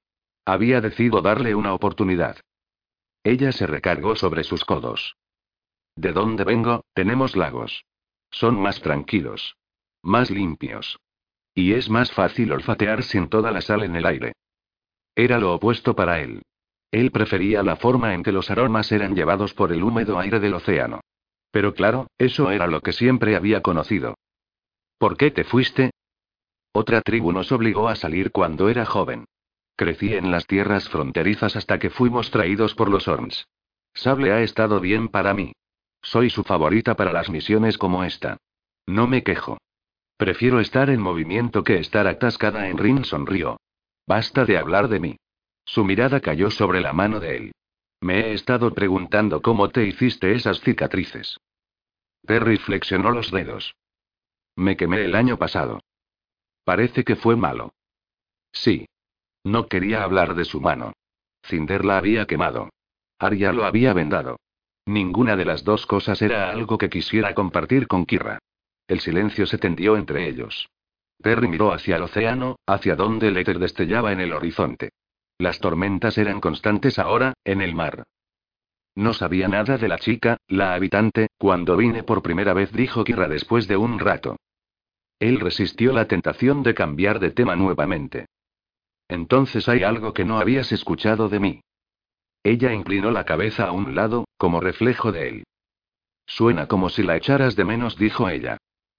[0.45, 2.39] Había decidido darle una oportunidad.
[3.23, 5.15] Ella se recargó sobre sus codos.
[5.95, 6.85] ¿De dónde vengo?
[6.93, 7.85] Tenemos lagos.
[8.33, 9.57] Son más tranquilos.
[10.03, 10.99] Más limpios.
[11.55, 14.33] Y es más fácil olfatear sin toda la sal en el aire.
[15.15, 16.43] Era lo opuesto para él.
[16.91, 20.55] Él prefería la forma en que los aromas eran llevados por el húmedo aire del
[20.55, 21.01] océano.
[21.51, 24.17] Pero claro, eso era lo que siempre había conocido.
[24.99, 25.91] ¿Por qué te fuiste?
[26.73, 29.27] Otra tribu nos obligó a salir cuando era joven.
[29.77, 33.47] Crecí en las tierras fronterizas hasta que fuimos traídos por los Orms.
[33.95, 35.53] Sable ha estado bien para mí.
[36.03, 38.39] Soy su favorita para las misiones como esta.
[38.87, 39.59] No me quejo.
[40.17, 43.59] Prefiero estar en movimiento que estar atascada en Rin, sonrió.
[44.07, 45.17] Basta de hablar de mí.
[45.65, 47.53] Su mirada cayó sobre la mano de él.
[48.01, 51.39] Me he estado preguntando cómo te hiciste esas cicatrices.
[52.27, 53.75] Perry flexionó los dedos.
[54.57, 55.81] Me quemé el año pasado.
[56.65, 57.73] Parece que fue malo.
[58.53, 58.87] Sí.
[59.45, 60.93] No quería hablar de su mano.
[61.45, 62.71] Cinder la había quemado.
[63.19, 64.39] Arya lo había vendado.
[64.87, 68.39] Ninguna de las dos cosas era algo que quisiera compartir con Kira.
[68.89, 70.69] El silencio se tendió entre ellos.
[71.23, 74.91] Perry miró hacia el océano, hacia donde el éter destellaba en el horizonte.
[75.39, 78.03] Las tormentas eran constantes ahora, en el mar.
[78.95, 83.29] No sabía nada de la chica, la habitante, cuando vine por primera vez, dijo Kira
[83.29, 84.37] después de un rato.
[85.19, 88.27] Él resistió la tentación de cambiar de tema nuevamente.
[89.09, 91.61] Entonces hay algo que no habías escuchado de mí.
[92.45, 95.45] Ella inclinó la cabeza a un lado, como reflejo de él.
[96.27, 98.59] Suena como si la echaras de menos, dijo ella.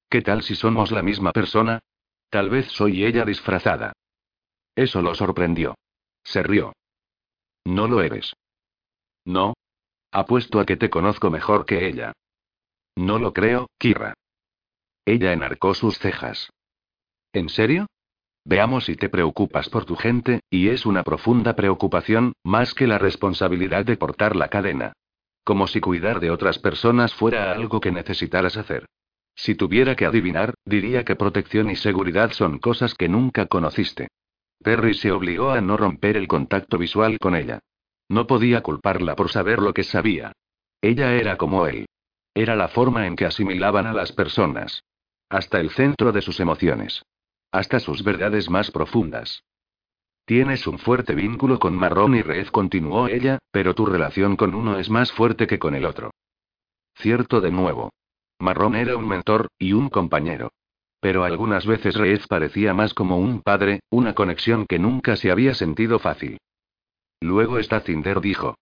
[0.10, 1.80] ¿Qué tal si somos la misma persona?
[2.30, 3.94] Tal vez soy ella disfrazada.
[4.76, 5.76] Eso lo sorprendió.
[6.24, 6.74] Se rió.
[7.66, 8.34] No lo eres.
[9.26, 9.54] No.
[10.12, 12.14] Apuesto a que te conozco mejor que ella.
[12.96, 14.14] No lo creo, Kira.
[15.06, 16.50] Ella enarcó sus cejas.
[17.34, 17.88] ¿En serio?
[18.46, 22.98] Veamos si te preocupas por tu gente, y es una profunda preocupación, más que la
[22.98, 24.94] responsabilidad de portar la cadena.
[25.46, 28.86] Como si cuidar de otras personas fuera algo que necesitaras hacer.
[29.36, 34.10] Si tuviera que adivinar, diría que protección y seguridad son cosas que nunca conociste.
[34.62, 37.60] Perry se obligó a no romper el contacto visual con ella.
[38.10, 40.34] No podía culparla por saber lo que sabía.
[40.82, 41.86] Ella era como él.
[42.34, 44.84] Era la forma en que asimilaban a las personas.
[45.30, 47.04] Hasta el centro de sus emociones.
[47.54, 49.44] Hasta sus verdades más profundas.
[50.26, 54.80] Tienes un fuerte vínculo con Marrón y Red, continuó ella, pero tu relación con uno
[54.80, 56.10] es más fuerte que con el otro.
[56.96, 57.92] Cierto de nuevo.
[58.40, 60.52] Marrón era un mentor, y un compañero.
[61.00, 65.54] Pero algunas veces Reez parecía más como un padre, una conexión que nunca se había
[65.54, 66.40] sentido fácil.
[67.22, 68.56] Luego está Cinder dijo.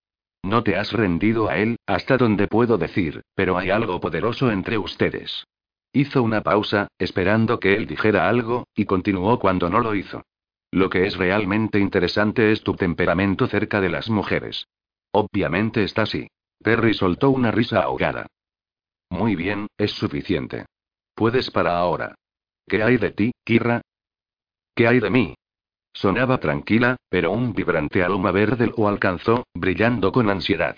[0.44, 4.78] No te has rendido a él, hasta donde puedo decir, pero hay algo poderoso entre
[4.78, 5.46] ustedes.
[5.94, 10.24] Hizo una pausa, esperando que él dijera algo, y continuó cuando no lo hizo.
[10.72, 14.68] Lo que es realmente interesante es tu temperamento cerca de las mujeres.
[15.12, 16.28] Obviamente está así.
[16.64, 18.28] Perry soltó una risa ahogada.
[19.10, 20.66] Muy bien, es suficiente.
[21.14, 22.16] Puedes para ahora.
[22.68, 23.82] ¿Qué hay de ti, Kirra?
[24.74, 25.36] ¿Qué hay de mí?
[25.94, 30.78] Sonaba tranquila, pero un vibrante aroma verde lo alcanzó, brillando con ansiedad.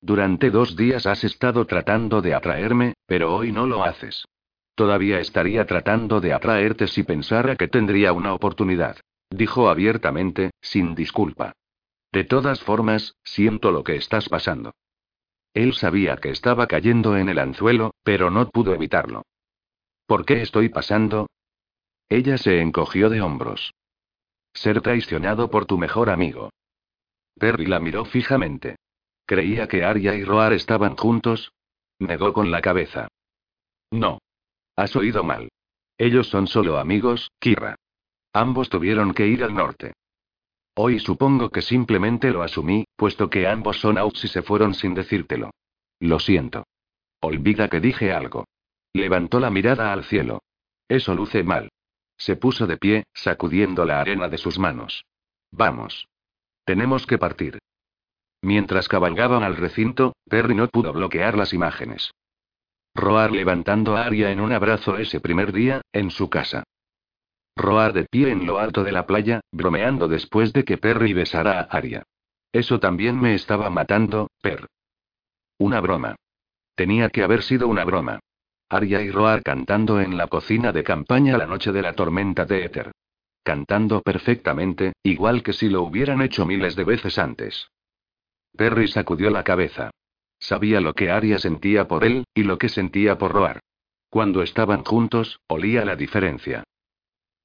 [0.00, 4.26] Durante dos días has estado tratando de atraerme, pero hoy no lo haces.
[4.74, 8.96] Todavía estaría tratando de atraerte si pensara que tendría una oportunidad.
[9.30, 11.52] Dijo abiertamente, sin disculpa.
[12.12, 14.72] De todas formas, siento lo que estás pasando.
[15.52, 19.22] Él sabía que estaba cayendo en el anzuelo, pero no pudo evitarlo.
[20.06, 21.26] ¿Por qué estoy pasando?
[22.08, 23.74] Ella se encogió de hombros.
[24.54, 26.50] Ser traicionado por tu mejor amigo.
[27.38, 28.76] Perry la miró fijamente.
[29.28, 31.52] Creía que Arya y Roar estaban juntos.
[31.98, 33.08] Negó con la cabeza.
[33.90, 34.20] No.
[34.74, 35.50] Has oído mal.
[35.98, 37.76] Ellos son solo amigos, Kira.
[38.32, 39.92] Ambos tuvieron que ir al norte.
[40.74, 44.94] Hoy supongo que simplemente lo asumí, puesto que ambos son outs y se fueron sin
[44.94, 45.50] decírtelo.
[46.00, 46.64] Lo siento.
[47.20, 48.46] Olvida que dije algo.
[48.94, 50.40] Levantó la mirada al cielo.
[50.88, 51.68] Eso luce mal.
[52.16, 55.04] Se puso de pie, sacudiendo la arena de sus manos.
[55.50, 56.08] Vamos.
[56.64, 57.58] Tenemos que partir.
[58.42, 62.12] Mientras cabalgaban al recinto, Perry no pudo bloquear las imágenes.
[62.94, 66.64] Roar levantando a Arya en un abrazo ese primer día, en su casa.
[67.56, 71.60] Roar de pie en lo alto de la playa, bromeando después de que Perry besara
[71.60, 72.04] a Arya.
[72.52, 74.66] Eso también me estaba matando, Per.
[75.58, 76.16] Una broma.
[76.74, 78.20] Tenía que haber sido una broma.
[78.68, 82.64] Arya y Roar cantando en la cocina de campaña la noche de la tormenta de
[82.64, 82.92] éter.
[83.42, 87.68] Cantando perfectamente, igual que si lo hubieran hecho miles de veces antes.
[88.56, 89.90] Perry sacudió la cabeza.
[90.38, 93.60] Sabía lo que Arya sentía por él, y lo que sentía por Roar.
[94.08, 96.64] Cuando estaban juntos, olía la diferencia.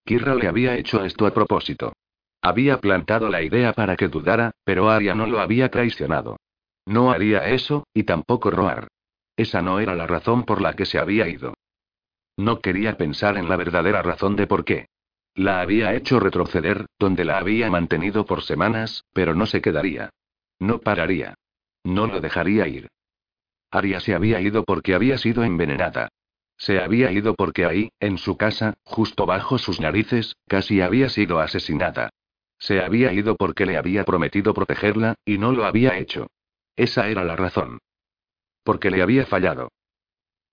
[0.06, 1.94] Kirra le había hecho esto a propósito.
[2.42, 6.38] Había plantado la idea para que dudara, pero Arya no lo había traicionado.
[6.86, 8.88] No haría eso, y tampoco Roar.
[9.38, 11.54] Esa no era la razón por la que se había ido.
[12.38, 14.88] No quería pensar en la verdadera razón de por qué.
[15.36, 20.10] La había hecho retroceder, donde la había mantenido por semanas, pero no se quedaría.
[20.64, 21.36] No pararía.
[21.84, 22.88] No lo dejaría ir.
[23.70, 26.08] Aria se había ido porque había sido envenenada.
[26.58, 31.42] Se había ido porque ahí, en su casa, justo bajo sus narices, casi había sido
[31.42, 32.12] asesinada.
[32.60, 36.28] Se había ido porque le había prometido protegerla, y no lo había hecho.
[36.78, 37.80] Esa era la razón.
[38.64, 39.70] Porque le había fallado.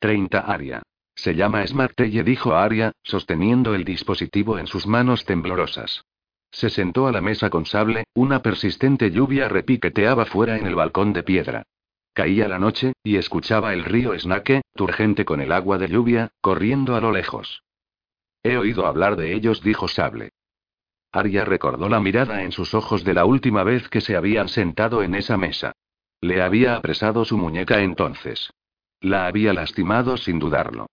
[0.01, 0.83] 30 Aria.
[1.15, 6.03] Se llama Smartelle, dijo Aria, sosteniendo el dispositivo en sus manos temblorosas.
[6.51, 11.13] Se sentó a la mesa con sable, una persistente lluvia repiqueteaba fuera en el balcón
[11.13, 11.65] de piedra.
[12.13, 16.97] Caía la noche, y escuchaba el río Snake, turgente con el agua de lluvia, corriendo
[16.97, 17.63] a lo lejos.
[18.43, 20.31] He oído hablar de ellos, dijo Sable.
[21.13, 25.03] Arya recordó la mirada en sus ojos de la última vez que se habían sentado
[25.03, 25.73] en esa mesa.
[26.21, 28.51] Le había apresado su muñeca entonces.
[29.01, 30.87] La había lastimado sin dudarlo.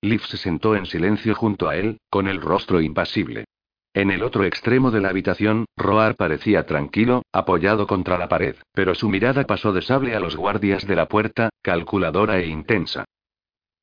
[0.00, 3.46] Liv se sentó en silencio junto a él, con el rostro impasible.
[3.94, 8.94] En el otro extremo de la habitación, Roar parecía tranquilo, apoyado contra la pared, pero
[8.94, 13.04] su mirada pasó de sable a los guardias de la puerta, calculadora e intensa.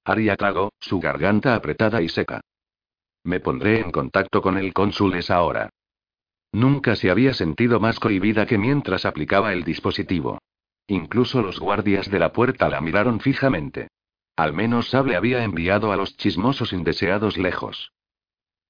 [0.03, 2.41] Arya tragó, su garganta apretada y seca.
[3.23, 5.69] Me pondré en contacto con el cónsul esa hora.
[6.51, 10.39] Nunca se había sentido más cohibida que mientras aplicaba el dispositivo.
[10.87, 13.89] Incluso los guardias de la puerta la miraron fijamente.
[14.35, 17.91] Al menos Sable había enviado a los chismosos indeseados lejos.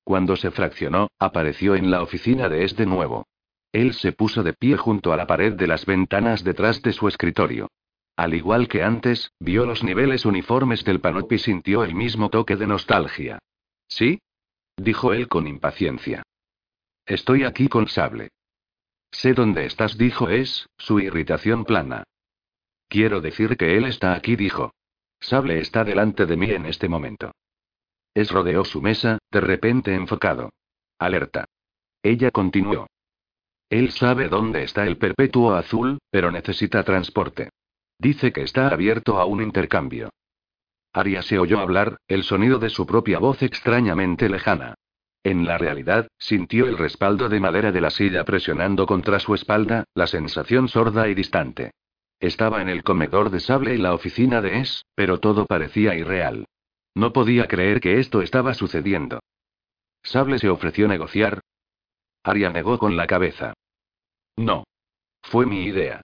[0.03, 3.27] Cuando se fraccionó, apareció en la oficina de este nuevo.
[3.71, 7.07] Él se puso de pie junto a la pared de las ventanas detrás de su
[7.07, 7.69] escritorio.
[8.15, 12.55] Al igual que antes, vio los niveles uniformes del panop y sintió el mismo toque
[12.55, 13.39] de nostalgia.
[13.87, 14.19] ¿Sí?
[14.75, 16.23] dijo él con impaciencia.
[17.05, 18.29] Estoy aquí con Sable.
[19.11, 22.03] Sé dónde estás, dijo Es, su irritación plana.
[22.87, 24.73] Quiero decir que él está aquí, dijo.
[25.19, 27.31] Sable está delante de mí en este momento.
[28.13, 30.51] Es rodeó su mesa, de repente enfocado.
[30.97, 31.45] Alerta.
[32.03, 32.87] Ella continuó.
[33.69, 37.49] Él sabe dónde está el perpetuo azul, pero necesita transporte.
[37.99, 40.09] Dice que está abierto a un intercambio.
[40.93, 44.73] Aria se oyó hablar, el sonido de su propia voz extrañamente lejana.
[45.23, 49.83] En la realidad, sintió el respaldo de madera de la silla presionando contra su espalda,
[49.93, 51.71] la sensación sorda y distante.
[52.19, 56.45] Estaba en el comedor de sable y la oficina de Es, pero todo parecía irreal.
[56.95, 59.19] No podía creer que esto estaba sucediendo.
[60.03, 61.41] Sable se ofreció negociar.
[62.23, 63.53] Aria negó con la cabeza.
[64.37, 64.65] No.
[65.21, 66.01] Fue mi idea.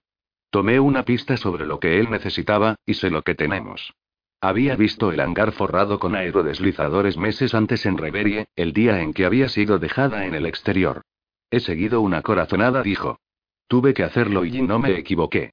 [0.50, 3.92] Tomé una pista sobre lo que él necesitaba, y sé lo que tenemos.
[4.40, 9.24] Había visto el hangar forrado con aerodeslizadores meses antes en Reverie, el día en que
[9.24, 11.02] había sido dejada en el exterior.
[11.50, 13.18] He seguido una corazonada, dijo.
[13.66, 15.52] Tuve que hacerlo y no me equivoqué.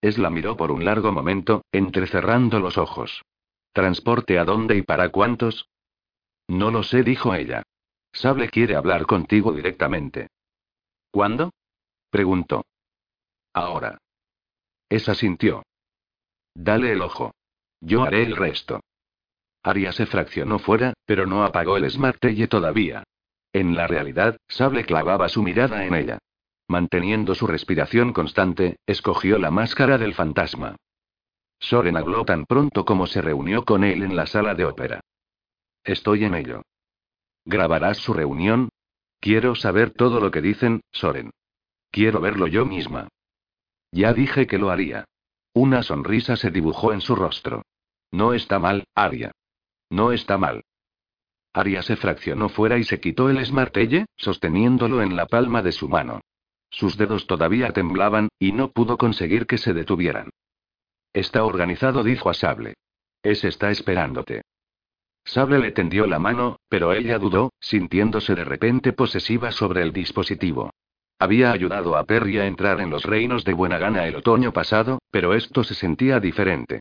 [0.00, 3.24] Es la miró por un largo momento, entrecerrando los ojos.
[3.74, 5.68] ¿Transporte a dónde y para cuántos?
[6.46, 7.64] No lo sé, dijo ella.
[8.12, 10.28] Sable quiere hablar contigo directamente.
[11.10, 11.50] ¿Cuándo?
[12.08, 12.64] preguntó.
[13.52, 13.98] Ahora.
[14.88, 15.64] Esa sintió.
[16.54, 17.34] Dale el ojo.
[17.80, 18.78] Yo haré el resto.
[19.64, 23.02] Aria se fraccionó fuera, pero no apagó el Smartelle todavía.
[23.52, 26.18] En la realidad, Sable clavaba su mirada en ella.
[26.68, 30.76] Manteniendo su respiración constante, escogió la máscara del fantasma.
[31.64, 35.00] Soren habló tan pronto como se reunió con él en la sala de ópera.
[35.82, 36.62] Estoy en ello.
[37.46, 38.68] ¿Grabarás su reunión?
[39.18, 41.30] Quiero saber todo lo que dicen, Soren.
[41.90, 43.08] Quiero verlo yo misma.
[43.92, 45.06] Ya dije que lo haría.
[45.54, 47.62] Una sonrisa se dibujó en su rostro.
[48.12, 49.32] No está mal, Aria.
[49.88, 50.64] No está mal.
[51.54, 55.88] Aria se fraccionó fuera y se quitó el esmartelle, sosteniéndolo en la palma de su
[55.88, 56.20] mano.
[56.68, 60.28] Sus dedos todavía temblaban, y no pudo conseguir que se detuvieran.
[61.14, 62.74] Está organizado, dijo a Sable.
[63.22, 64.42] Es está esperándote.
[65.24, 70.70] Sable le tendió la mano, pero ella dudó, sintiéndose de repente posesiva sobre el dispositivo.
[71.20, 74.98] Había ayudado a Perry a entrar en los reinos de buena gana el otoño pasado,
[75.12, 76.80] pero esto se sentía diferente.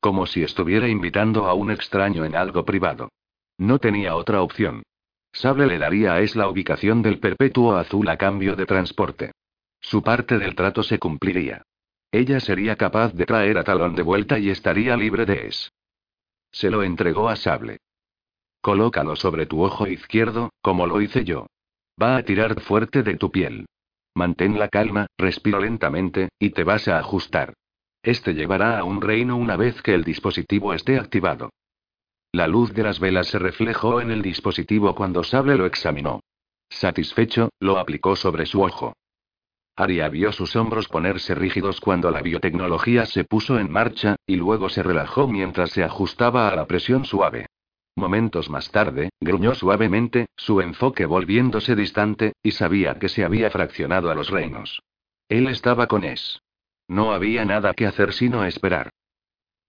[0.00, 3.10] Como si estuviera invitando a un extraño en algo privado.
[3.58, 4.82] No tenía otra opción.
[5.30, 9.32] Sable le daría a Es la ubicación del perpetuo azul a cambio de transporte.
[9.80, 11.62] Su parte del trato se cumpliría.
[12.14, 15.72] Ella sería capaz de traer a Talón de vuelta y estaría libre de Es.
[16.52, 17.78] Se lo entregó a Sable.
[18.60, 21.48] Colócalo sobre tu ojo izquierdo, como lo hice yo.
[22.00, 23.66] Va a tirar fuerte de tu piel.
[24.14, 27.52] Mantén la calma, respira lentamente, y te vas a ajustar.
[28.00, 31.50] Este llevará a un reino una vez que el dispositivo esté activado.
[32.30, 36.20] La luz de las velas se reflejó en el dispositivo cuando Sable lo examinó.
[36.70, 38.94] Satisfecho, lo aplicó sobre su ojo.
[39.76, 44.68] Aria vio sus hombros ponerse rígidos cuando la biotecnología se puso en marcha, y luego
[44.68, 47.46] se relajó mientras se ajustaba a la presión suave.
[47.96, 54.10] Momentos más tarde, gruñó suavemente, su enfoque volviéndose distante, y sabía que se había fraccionado
[54.10, 54.82] a los reinos.
[55.28, 56.40] Él estaba con Es.
[56.86, 58.90] No había nada que hacer sino esperar.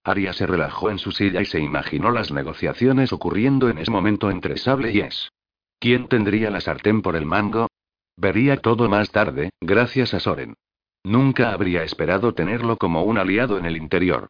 [0.04, 4.30] Aria se relajó en su silla y se imaginó las negociaciones ocurriendo en ese momento
[4.30, 5.32] entre Sable y Es.
[5.80, 7.68] ¿Quién tendría la sartén por el mango?
[8.18, 10.56] Vería todo más tarde, gracias a Soren.
[11.04, 14.30] Nunca habría esperado tenerlo como un aliado en el interior.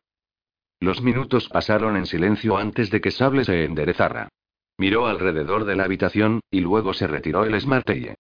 [0.80, 4.30] Los minutos pasaron en silencio antes de que Sable se enderezara.
[4.78, 8.16] Miró alrededor de la habitación, y luego se retiró el Smartelle.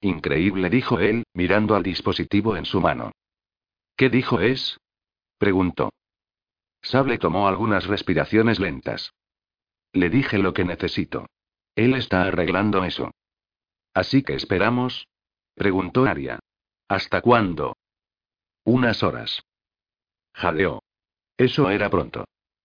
[0.00, 3.12] Increíble, dijo él, mirando al dispositivo en su mano.
[3.96, 4.78] ¿Qué dijo es?
[5.38, 5.92] preguntó.
[6.82, 9.12] Sable tomó algunas respiraciones lentas.
[9.92, 11.26] Le dije lo que necesito.
[11.74, 13.10] Él está arreglando eso.
[13.98, 15.08] ¿Así que esperamos?
[15.56, 16.38] preguntó Aria.
[16.86, 17.76] ¿Hasta cuándo?
[18.62, 19.42] Unas horas.
[20.32, 20.84] Jadeó.
[21.36, 22.24] Eso era pronto.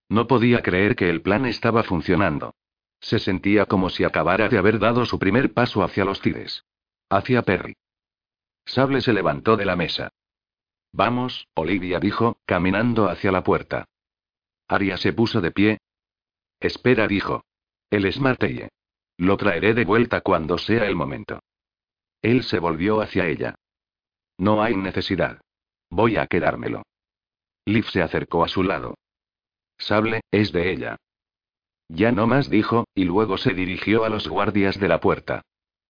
[0.09, 2.53] No podía creer que el plan estaba funcionando.
[2.99, 6.65] Se sentía como si acabara de haber dado su primer paso hacia los Tides.
[7.09, 7.77] Hacia Perry.
[8.67, 10.11] Sable se levantó de la mesa.
[10.91, 13.85] Vamos, Olivia dijo, caminando hacia la puerta.
[14.67, 15.79] Aria se puso de pie.
[16.59, 17.43] Espera, dijo.
[17.89, 18.69] El Smartelle.
[19.17, 21.39] Lo traeré de vuelta cuando sea el momento.
[22.21, 23.55] Él se volvió hacia ella.
[24.37, 25.41] No hay necesidad.
[25.89, 26.83] Voy a quedármelo.
[27.65, 28.95] Liv se acercó a su lado.
[29.77, 30.97] Sable, es de ella.
[31.89, 35.41] Ya no más dijo, y luego se dirigió a los guardias de la puerta.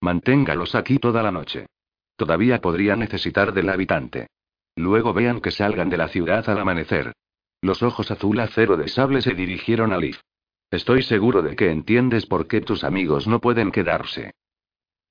[0.02, 1.68] Manténgalos aquí toda la noche.
[2.16, 4.28] Todavía podría necesitar del habitante.
[4.76, 7.14] Luego vean que salgan de la ciudad al amanecer.
[7.62, 10.18] Los ojos azul acero de sable se dirigieron a Liv.
[10.74, 14.34] Estoy seguro de que entiendes por qué tus amigos no pueden quedarse.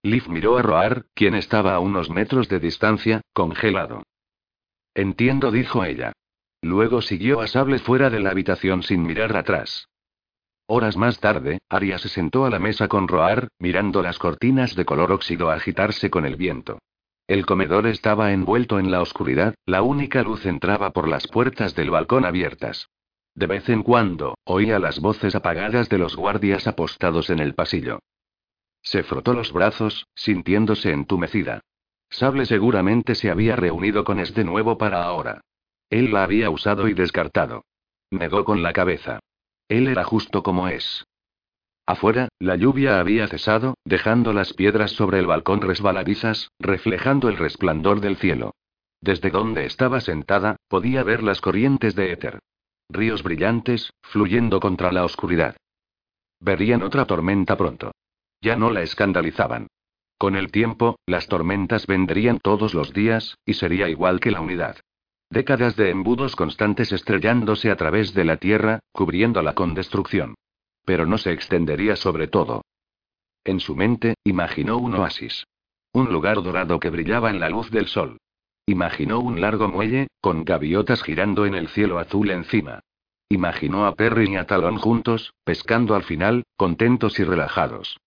[0.02, 4.02] Liv miró a Roar, quien estaba a unos metros de distancia, congelado.
[4.92, 6.14] Entiendo, dijo ella.
[6.62, 9.86] Luego siguió a Sable fuera de la habitación sin mirar atrás.
[10.66, 14.84] Horas más tarde, Arya se sentó a la mesa con Roar, mirando las cortinas de
[14.84, 16.80] color óxido agitarse con el viento.
[17.28, 21.90] El comedor estaba envuelto en la oscuridad, la única luz entraba por las puertas del
[21.90, 22.88] balcón abiertas.
[23.34, 28.00] De vez en cuando, oía las voces apagadas de los guardias apostados en el pasillo.
[28.82, 31.60] Se frotó los brazos, sintiéndose entumecida.
[32.10, 35.40] Sable seguramente se había reunido con Es de nuevo para ahora.
[35.88, 37.64] Él la había usado y descartado.
[38.10, 39.20] Negó con la cabeza.
[39.68, 41.04] Él era justo como es.
[41.86, 48.00] Afuera, la lluvia había cesado, dejando las piedras sobre el balcón resbaladizas, reflejando el resplandor
[48.00, 48.54] del cielo.
[49.00, 52.40] Desde donde estaba sentada, podía ver las corrientes de éter.
[52.92, 55.56] Ríos brillantes, fluyendo contra la oscuridad.
[56.40, 57.92] Verían otra tormenta pronto.
[58.42, 59.68] Ya no la escandalizaban.
[60.18, 64.76] Con el tiempo, las tormentas vendrían todos los días, y sería igual que la unidad.
[65.30, 70.34] Décadas de embudos constantes estrellándose a través de la tierra, cubriéndola con destrucción.
[70.84, 72.60] Pero no se extendería sobre todo.
[73.42, 75.46] En su mente, imaginó un oasis.
[75.94, 78.18] Un lugar dorado que brillaba en la luz del sol.
[78.66, 82.80] Imaginó un largo muelle, con gaviotas girando en el cielo azul encima.
[83.28, 87.98] Imaginó a Perry y a Talón juntos, pescando al final, contentos y relajados.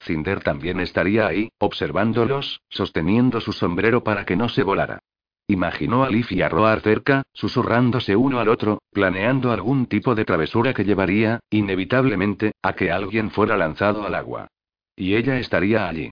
[0.00, 5.00] Cinder también estaría ahí, observándolos, sosteniendo su sombrero para que no se volara.
[5.48, 10.24] Imaginó a Leaf y a Roar cerca, susurrándose uno al otro, planeando algún tipo de
[10.24, 14.48] travesura que llevaría, inevitablemente, a que alguien fuera lanzado al agua.
[14.96, 16.10] Y ella estaría allí.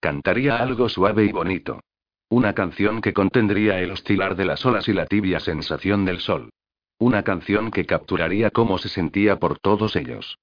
[0.00, 1.80] Cantaría algo suave y bonito.
[2.32, 6.48] Una canción que contendría el oscilar de las olas y la tibia sensación del sol.
[6.98, 10.38] Una canción que capturaría cómo se sentía por todos ellos.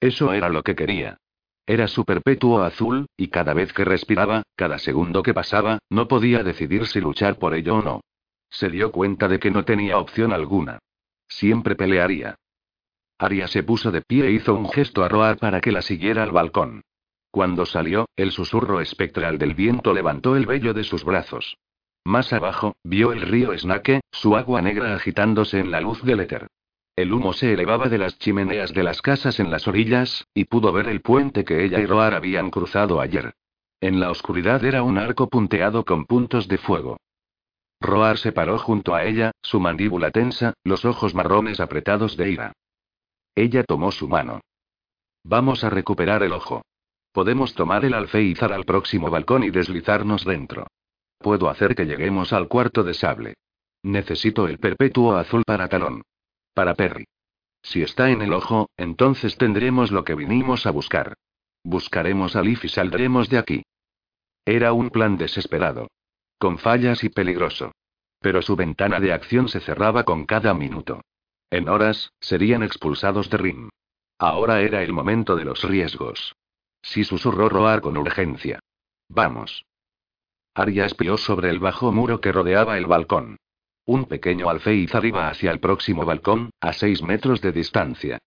[0.00, 1.18] Eso era lo que quería.
[1.66, 6.42] Era su perpetuo azul, y cada vez que respiraba, cada segundo que pasaba, no podía
[6.42, 8.00] decidir si luchar por ello o no.
[8.50, 10.80] Se dio cuenta de que no tenía opción alguna.
[11.28, 12.34] Siempre pelearía.
[13.18, 16.24] Aria se puso de pie e hizo un gesto a Roar para que la siguiera
[16.24, 16.82] al balcón.
[17.34, 21.56] Cuando salió, el susurro espectral del viento levantó el vello de sus brazos.
[22.04, 26.46] Más abajo, vio el río Snake, su agua negra agitándose en la luz del éter.
[26.94, 30.72] El humo se elevaba de las chimeneas de las casas en las orillas, y pudo
[30.72, 33.34] ver el puente que ella y Roar habían cruzado ayer.
[33.80, 36.98] En la oscuridad era un arco punteado con puntos de fuego.
[37.80, 42.52] Roar se paró junto a ella, su mandíbula tensa, los ojos marrones apretados de ira.
[43.34, 44.40] Ella tomó su mano.
[45.24, 46.62] Vamos a recuperar el ojo.
[47.14, 50.66] Podemos tomar el alféizar al próximo balcón y deslizarnos dentro.
[51.18, 53.34] Puedo hacer que lleguemos al cuarto de sable.
[53.84, 56.02] Necesito el perpetuo azul para talón.
[56.54, 57.04] Para Perry.
[57.62, 61.14] Si está en el ojo, entonces tendremos lo que vinimos a buscar.
[61.62, 63.62] Buscaremos a Leaf y saldremos de aquí.
[64.44, 65.86] Era un plan desesperado.
[66.40, 67.70] Con fallas y peligroso.
[68.18, 71.00] Pero su ventana de acción se cerraba con cada minuto.
[71.48, 73.68] En horas, serían expulsados de Rim.
[74.18, 76.34] Ahora era el momento de los riesgos.
[76.84, 78.60] Sí susurró Roar con urgencia.
[79.08, 79.64] Vamos.
[80.54, 83.38] Arya espió sobre el bajo muro que rodeaba el balcón.
[83.86, 88.18] Un pequeño alféizar iba hacia el próximo balcón, a seis metros de distancia.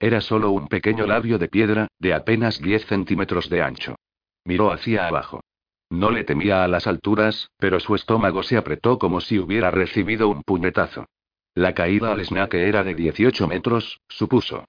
[0.00, 3.96] Era solo un pequeño labio de piedra, de apenas 10 centímetros de ancho.
[4.44, 5.40] Miró hacia abajo.
[5.90, 10.28] No le temía a las alturas, pero su estómago se apretó como si hubiera recibido
[10.28, 11.06] un puñetazo.
[11.54, 14.64] La caída al snaque era de 18 metros, supuso.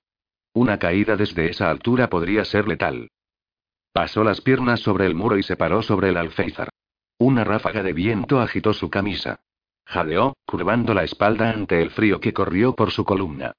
[0.53, 3.09] Una caída desde esa altura podría ser letal.
[3.97, 6.69] Pasó las piernas sobre el muro y se paró sobre el alféizar.
[7.17, 9.39] Una ráfaga de viento agitó su camisa.
[9.87, 13.53] Jadeó, curvando la espalda ante el frío que corrió por su columna.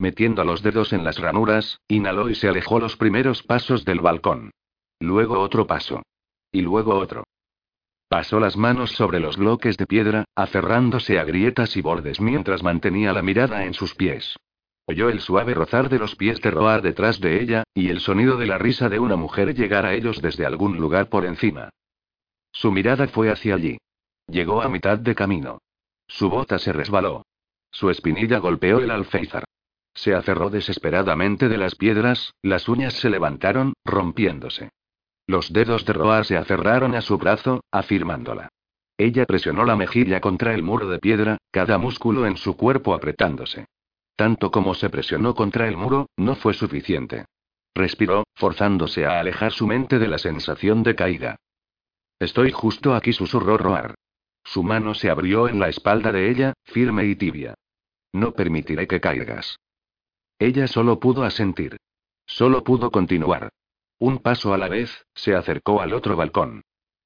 [0.00, 4.50] Metiendo los dedos en las ranuras, inhaló y se alejó los primeros pasos del balcón.
[4.98, 6.02] Luego otro paso.
[6.50, 7.22] Y luego otro.
[8.08, 13.12] Pasó las manos sobre los bloques de piedra, aferrándose a grietas y bordes mientras mantenía
[13.12, 14.34] la mirada en sus pies.
[14.86, 18.36] Oyó el suave rozar de los pies de Roar detrás de ella, y el sonido
[18.36, 21.70] de la risa de una mujer llegar a ellos desde algún lugar por encima.
[22.52, 23.78] Su mirada fue hacia allí.
[24.26, 25.58] Llegó a mitad de camino.
[26.06, 27.24] Su bota se resbaló.
[27.70, 29.44] Su espinilla golpeó el alféizar.
[29.94, 34.70] Se aferró desesperadamente de las piedras, las uñas se levantaron, rompiéndose.
[35.26, 38.50] Los dedos de Roar se aferraron a su brazo, afirmándola.
[38.98, 43.66] Ella presionó la mejilla contra el muro de piedra, cada músculo en su cuerpo apretándose.
[44.16, 47.26] Tanto como se presionó contra el muro, no fue suficiente.
[47.74, 51.36] Respiró, forzándose a alejar su mente de la sensación de caída.
[52.20, 53.96] Estoy justo aquí, susurró Roar.
[54.44, 57.54] Su mano se abrió en la espalda de ella, firme y tibia.
[58.12, 59.56] No permitiré que caigas.
[60.38, 61.76] Ella solo pudo asentir.
[62.26, 63.48] Solo pudo continuar.
[63.98, 66.62] Un paso a la vez, se acercó al otro balcón.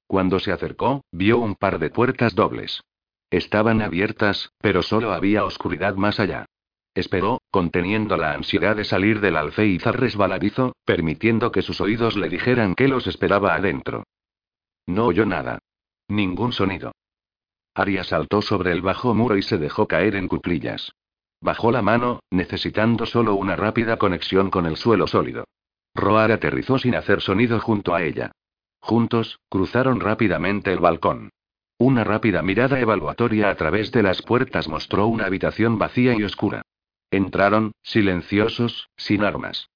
[0.07, 2.81] Cuando se acercó, vio un par de puertas dobles.
[3.29, 6.45] Estaban abiertas, pero solo había oscuridad más allá.
[6.95, 12.75] Esperó, conteniendo la ansiedad de salir del alféizar resbaladizo, permitiendo que sus oídos le dijeran
[12.75, 14.03] que los esperaba adentro.
[14.87, 15.59] No oyó nada.
[16.07, 16.91] Ningún sonido.
[17.75, 20.91] Aria saltó sobre el bajo muro y se dejó caer en cuclillas.
[21.41, 25.45] Bajó la mano, necesitando solo una rápida conexión con el suelo sólido.
[25.95, 28.31] Roar aterrizó sin hacer sonido junto a ella.
[28.81, 31.29] Juntos, cruzaron rápidamente el balcón.
[31.77, 36.63] Una rápida mirada evaluatoria a través de las puertas mostró una habitación vacía y oscura.
[37.11, 39.69] Entraron, silenciosos, sin armas.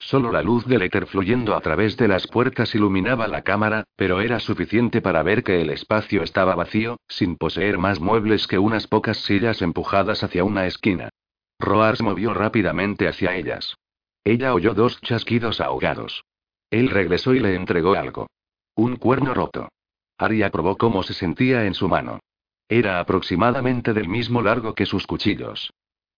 [0.00, 4.22] Solo la luz del éter fluyendo a través de las puertas iluminaba la cámara, pero
[4.22, 8.86] era suficiente para ver que el espacio estaba vacío, sin poseer más muebles que unas
[8.86, 11.10] pocas sillas empujadas hacia una esquina.
[11.58, 13.76] Roar se movió rápidamente hacia ellas.
[14.24, 16.24] Ella oyó dos chasquidos ahogados.
[16.70, 18.26] Él regresó y le entregó algo.
[18.74, 19.68] Un cuerno roto.
[20.16, 22.20] Aria probó cómo se sentía en su mano.
[22.68, 25.70] Era aproximadamente del mismo largo que sus cuchillos.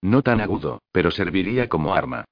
[0.02, 2.24] No tan agudo, pero serviría como arma.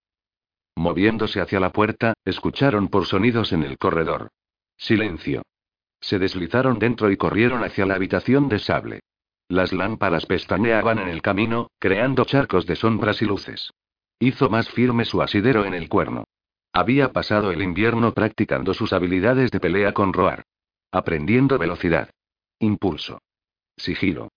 [0.76, 4.28] Moviéndose hacia la puerta, escucharon por sonidos en el corredor.
[4.76, 5.42] Silencio.
[6.00, 9.00] Se deslizaron dentro y corrieron hacia la habitación de sable.
[9.48, 13.70] Las lámparas pestañeaban en el camino, creando charcos de sombras y luces.
[14.18, 16.24] Hizo más firme su asidero en el cuerno.
[16.72, 20.44] Había pasado el invierno practicando sus habilidades de pelea con Roar.
[20.92, 22.10] Aprendiendo velocidad.
[22.58, 23.20] Impulso.
[23.76, 24.28] Sigilo.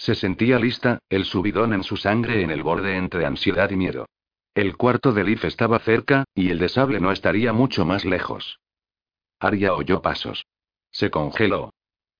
[0.00, 4.06] Se sentía lista, el subidón en su sangre en el borde entre ansiedad y miedo.
[4.54, 8.60] El cuarto de Leaf estaba cerca, y el de Sable no estaría mucho más lejos.
[9.40, 10.46] Arya oyó pasos.
[10.90, 11.74] Se congeló.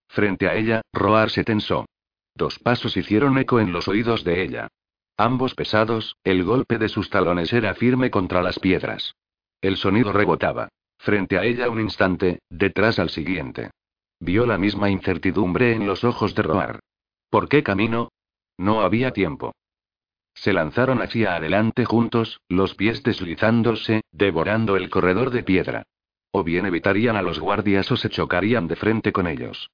[0.08, 1.86] Frente a ella, Roar se tensó.
[2.34, 4.68] Dos pasos hicieron eco en los oídos de ella.
[5.16, 9.14] Ambos pesados, el golpe de sus talones era firme contra las piedras.
[9.62, 10.68] El sonido rebotaba.
[10.98, 13.70] Frente a ella un instante, detrás al siguiente.
[14.20, 16.80] Vio la misma incertidumbre en los ojos de Roar.
[17.30, 18.10] ¿Por qué camino?
[18.58, 19.52] No había tiempo.
[20.34, 25.84] Se lanzaron hacia adelante juntos, los pies deslizándose, devorando el corredor de piedra.
[26.32, 29.70] O bien evitarían a los guardias o se chocarían de frente con ellos.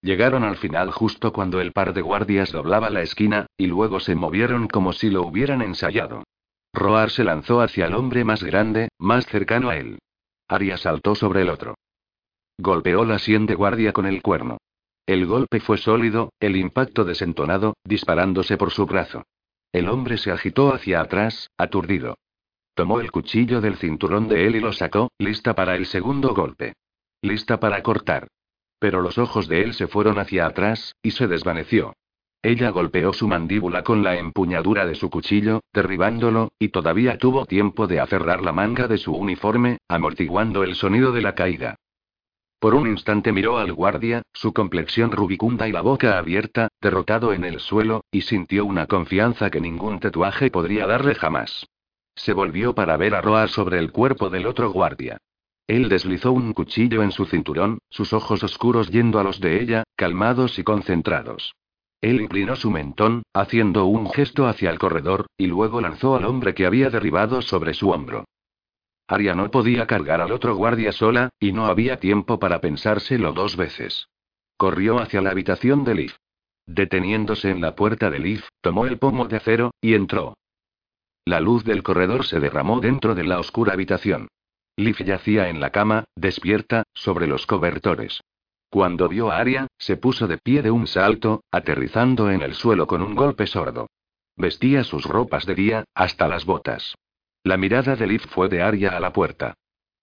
[0.00, 4.16] Llegaron al final justo cuando el par de guardias doblaba la esquina, y luego se
[4.16, 6.24] movieron como si lo hubieran ensayado.
[6.72, 9.98] Roar se lanzó hacia el hombre más grande, más cercano a él.
[10.48, 11.76] Aria saltó sobre el otro.
[12.58, 14.58] Golpeó la sien de guardia con el cuerno.
[15.06, 19.24] El golpe fue sólido, el impacto desentonado, disparándose por su brazo.
[19.72, 22.18] El hombre se agitó hacia atrás, aturdido.
[22.74, 26.74] Tomó el cuchillo del cinturón de él y lo sacó, lista para el segundo golpe.
[27.20, 28.28] Lista para cortar.
[28.78, 31.94] Pero los ojos de él se fueron hacia atrás, y se desvaneció.
[32.42, 37.86] Ella golpeó su mandíbula con la empuñadura de su cuchillo, derribándolo, y todavía tuvo tiempo
[37.86, 41.76] de aferrar la manga de su uniforme, amortiguando el sonido de la caída.
[42.62, 47.42] Por un instante miró al guardia, su complexión rubicunda y la boca abierta, derrotado en
[47.44, 51.66] el suelo, y sintió una confianza que ningún tatuaje podría darle jamás.
[52.14, 55.18] Se volvió para ver a Roar sobre el cuerpo del otro guardia.
[55.66, 59.82] Él deslizó un cuchillo en su cinturón, sus ojos oscuros yendo a los de ella,
[59.96, 61.56] calmados y concentrados.
[62.00, 66.54] Él inclinó su mentón, haciendo un gesto hacia el corredor, y luego lanzó al hombre
[66.54, 68.24] que había derribado sobre su hombro.
[69.12, 73.56] Aria no podía cargar al otro guardia sola, y no había tiempo para pensárselo dos
[73.56, 74.08] veces.
[74.56, 76.12] Corrió hacia la habitación de Liv.
[76.66, 80.34] Deteniéndose en la puerta de Liv, tomó el pomo de acero, y entró.
[81.26, 84.28] La luz del corredor se derramó dentro de la oscura habitación.
[84.76, 88.22] Liv yacía en la cama, despierta, sobre los cobertores.
[88.70, 92.86] Cuando vio a Aria, se puso de pie de un salto, aterrizando en el suelo
[92.86, 93.88] con un golpe sordo.
[94.36, 96.94] Vestía sus ropas de día, hasta las botas.
[97.44, 99.54] La mirada de Liv fue de Aria a la puerta.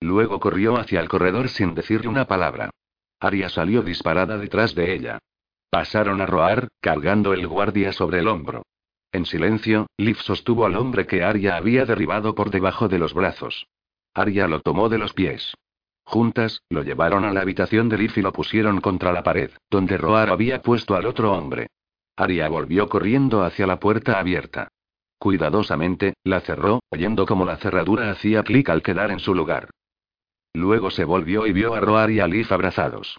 [0.01, 2.69] Luego corrió hacia el corredor sin decirle una palabra.
[3.19, 5.19] Aria salió disparada detrás de ella.
[5.69, 8.63] Pasaron a Roar, cargando el guardia sobre el hombro.
[9.11, 13.67] En silencio, Liv sostuvo al hombre que Aria había derribado por debajo de los brazos.
[14.13, 15.53] Aria lo tomó de los pies.
[16.03, 19.97] Juntas, lo llevaron a la habitación de Liv y lo pusieron contra la pared, donde
[19.97, 21.67] Roar había puesto al otro hombre.
[22.17, 24.69] Aria volvió corriendo hacia la puerta abierta.
[25.20, 29.70] Cuidadosamente, la cerró, oyendo como la cerradura hacía clic al quedar en su lugar.
[30.53, 33.17] Luego se volvió y vio a Roar y a Liv abrazados.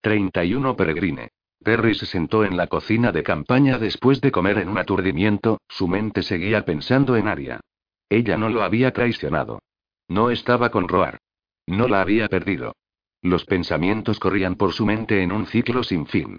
[0.00, 1.30] 31 Peregrine.
[1.62, 5.88] Perry se sentó en la cocina de campaña después de comer en un aturdimiento, su
[5.88, 7.60] mente seguía pensando en Aria.
[8.08, 9.58] Ella no lo había traicionado.
[10.06, 11.18] No estaba con Roar.
[11.66, 12.76] No la había perdido.
[13.20, 16.38] Los pensamientos corrían por su mente en un ciclo sin fin.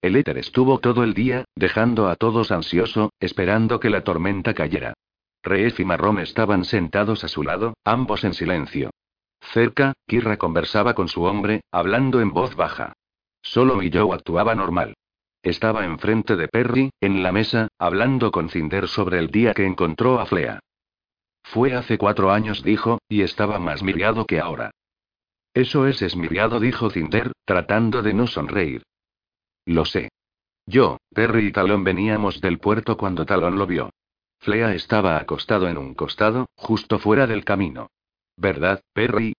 [0.00, 4.94] El éter estuvo todo el día, dejando a todos ansioso, esperando que la tormenta cayera.
[5.42, 8.90] Reef y Marrón estaban sentados a su lado, ambos en silencio.
[9.40, 12.92] Cerca, Kirra conversaba con su hombre, hablando en voz baja.
[13.42, 14.94] Solo Joe actuaba normal.
[15.42, 20.20] Estaba enfrente de Perry, en la mesa, hablando con Cinder sobre el día que encontró
[20.20, 20.60] a Flea.
[21.42, 24.70] Fue hace cuatro años, dijo, y estaba más mirado que ahora.
[25.54, 28.82] Eso es esmirriado, dijo Cinder, tratando de no sonreír.
[29.68, 30.08] Lo sé.
[30.64, 33.90] Yo, Perry y Talón veníamos del puerto cuando Talón lo vio.
[34.38, 37.90] Flea estaba acostado en un costado, justo fuera del camino.
[38.34, 39.34] ¿Verdad, Perry?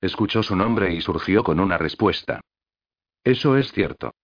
[0.00, 2.40] Escuchó su nombre y surgió con una respuesta.
[3.22, 4.14] Eso es cierto.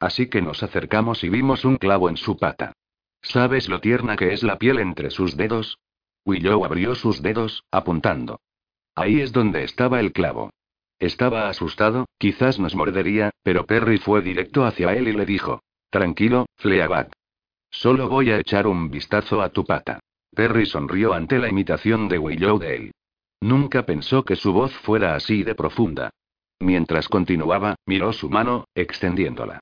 [0.00, 2.72] Así que nos acercamos y vimos un clavo en su pata.
[3.22, 5.78] ¿Sabes lo tierna que es la piel entre sus dedos?
[6.24, 8.40] Willow abrió sus dedos, apuntando.
[8.96, 10.50] Ahí es donde estaba el clavo.
[11.00, 16.46] Estaba asustado, quizás nos mordería, pero Perry fue directo hacia él y le dijo: Tranquilo,
[16.58, 17.10] Fleabag.
[17.70, 20.00] Solo voy a echar un vistazo a tu pata.
[20.34, 22.92] Perry sonrió ante la imitación de Willow de él.
[23.40, 26.10] Nunca pensó que su voz fuera así de profunda.
[26.60, 29.60] Mientras continuaba, miró su mano, extendiéndola.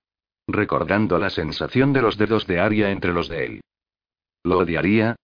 [0.48, 3.60] Recordando la sensación de los dedos de Aria entre los de él.
[4.42, 5.14] ¿Lo odiaría?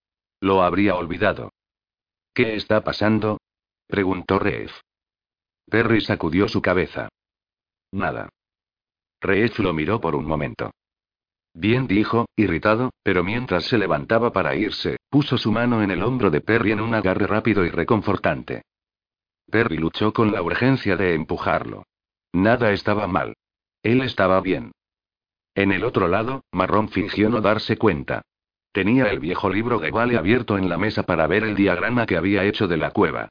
[0.41, 1.51] Lo habría olvidado.
[2.33, 3.39] ¿Qué está pasando?
[3.89, 4.73] preguntó Reef.
[5.69, 7.09] Perry sacudió su cabeza.
[7.93, 8.29] Nada.
[9.21, 10.71] Reef lo miró por un momento.
[11.55, 16.31] Bien dijo, irritado, pero mientras se levantaba para irse, puso su mano en el hombro
[16.31, 18.63] de Perry en un agarre rápido y reconfortante.
[19.51, 21.85] Perry luchó con la urgencia de empujarlo.
[22.33, 23.35] Nada estaba mal.
[23.83, 24.73] Él estaba bien.
[25.55, 28.23] En el otro lado, Marrón fingió no darse cuenta.
[28.73, 32.17] Tenía el viejo libro de Vale abierto en la mesa para ver el diagrama que
[32.17, 33.29] había hecho de la cueva.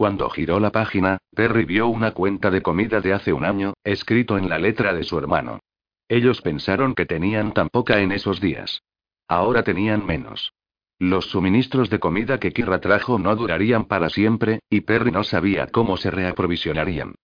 [0.00, 4.38] Cuando giró la página, Perry vio una cuenta de comida de hace un año, escrito
[4.38, 5.60] en la letra de su hermano.
[6.08, 8.82] Ellos pensaron que tenían tan poca en esos días.
[9.28, 10.54] Ahora tenían menos.
[10.98, 15.66] Los suministros de comida que Kira trajo no durarían para siempre, y Perry no sabía
[15.66, 17.16] cómo se reaprovisionarían.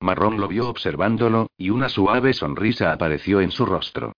[0.00, 4.12] Marrón lo vio observándolo, y una suave sonrisa apareció en su rostro.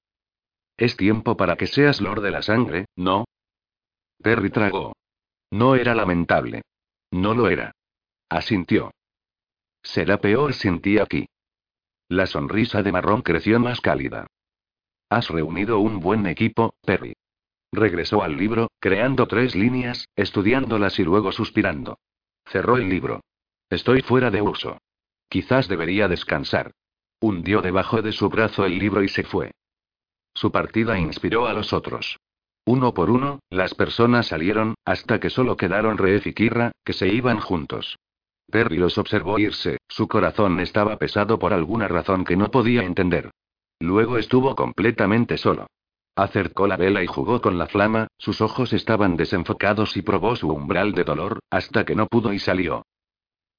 [0.79, 3.27] Es tiempo para que seas Lord de la Sangre, ¿no?
[4.23, 4.95] Perry tragó.
[5.51, 6.63] No era lamentable.
[7.15, 7.74] No lo era.
[8.35, 8.91] Asintió.
[9.81, 11.29] Será peor sin ti aquí.
[12.09, 14.27] La sonrisa de Marrón creció más cálida.
[15.09, 17.13] Has reunido un buen equipo, Perry.
[17.71, 22.01] Regresó al libro, creando tres líneas, estudiándolas y luego suspirando.
[22.45, 23.21] Cerró el libro.
[23.71, 24.79] Estoy fuera de uso.
[25.29, 26.73] Quizás debería descansar.
[27.21, 29.53] Hundió debajo de su brazo el libro y se fue.
[30.35, 32.19] Su partida inspiró a los otros.
[32.65, 37.07] Uno por uno, las personas salieron, hasta que solo quedaron Reef y Kirra, que se
[37.07, 37.97] iban juntos.
[38.55, 43.33] Perry los observó irse, su corazón estaba pesado por alguna razón que no podía entender.
[43.81, 45.67] Luego estuvo completamente solo.
[46.15, 50.53] Acercó la vela y jugó con la flama, sus ojos estaban desenfocados y probó su
[50.53, 52.87] umbral de dolor, hasta que no pudo y salió.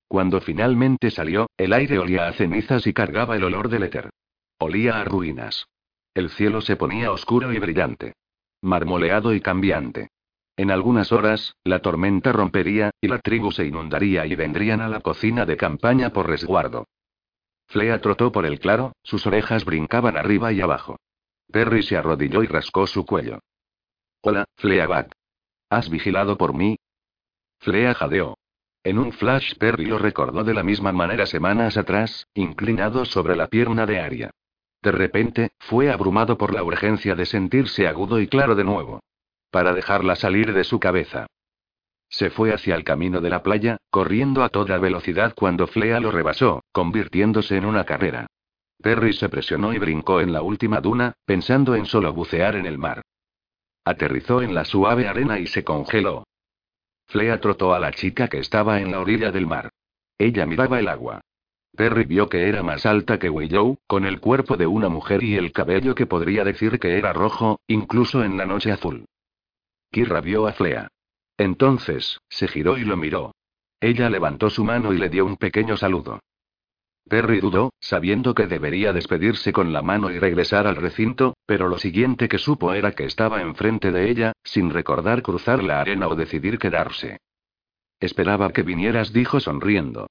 [0.07, 4.11] Cuando finalmente salió, el aire olía a cenizas y cargaba el olor del éter.
[4.59, 5.67] Olía a ruinas.
[6.13, 8.13] El cielo se ponía oscuro y brillante.
[8.61, 10.07] Marmoleado y cambiante.
[10.57, 15.01] En algunas horas, la tormenta rompería, y la tribu se inundaría y vendrían a la
[15.01, 16.87] cocina de campaña por resguardo.
[17.67, 20.97] Flea trotó por el claro, sus orejas brincaban arriba y abajo.
[21.51, 23.39] Perry se arrodilló y rascó su cuello.
[24.21, 25.11] Hola, Fleabag.
[25.69, 26.77] ¿Has vigilado por mí?
[27.59, 28.37] Flea jadeó.
[28.83, 33.47] En un flash Perry lo recordó de la misma manera semanas atrás, inclinado sobre la
[33.47, 34.31] pierna de Aria.
[34.81, 39.01] De repente, fue abrumado por la urgencia de sentirse agudo y claro de nuevo.
[39.55, 41.27] Para dejarla salir de su cabeza.
[42.09, 46.11] Se fue hacia el camino de la playa, corriendo a toda velocidad cuando Flea lo
[46.11, 48.27] rebasó, convirtiéndose en una carrera.
[48.83, 52.77] Perry se presionó y brincó en la última duna, pensando en solo bucear en el
[52.77, 53.01] mar.
[53.85, 56.25] Aterrizó en la suave arena y se congeló.
[57.05, 59.69] Flea trotó a la chica que estaba en la orilla del mar.
[60.17, 61.21] Ella miraba el agua.
[61.77, 65.37] Perry vio que era más alta que Willow, con el cuerpo de una mujer y
[65.37, 69.05] el cabello que podría decir que era rojo, incluso en la noche azul.
[69.95, 70.89] Kirra vio a Flea.
[71.37, 73.33] Entonces, se giró y lo miró.
[73.79, 76.19] Ella levantó su mano y le dio un pequeño saludo.
[77.07, 81.77] Perry dudó, sabiendo que debería despedirse con la mano y regresar al recinto, pero lo
[81.77, 86.15] siguiente que supo era que estaba enfrente de ella, sin recordar cruzar la arena o
[86.17, 87.21] decidir quedarse.
[88.01, 90.07] Esperaba que vinieras, dijo sonriendo.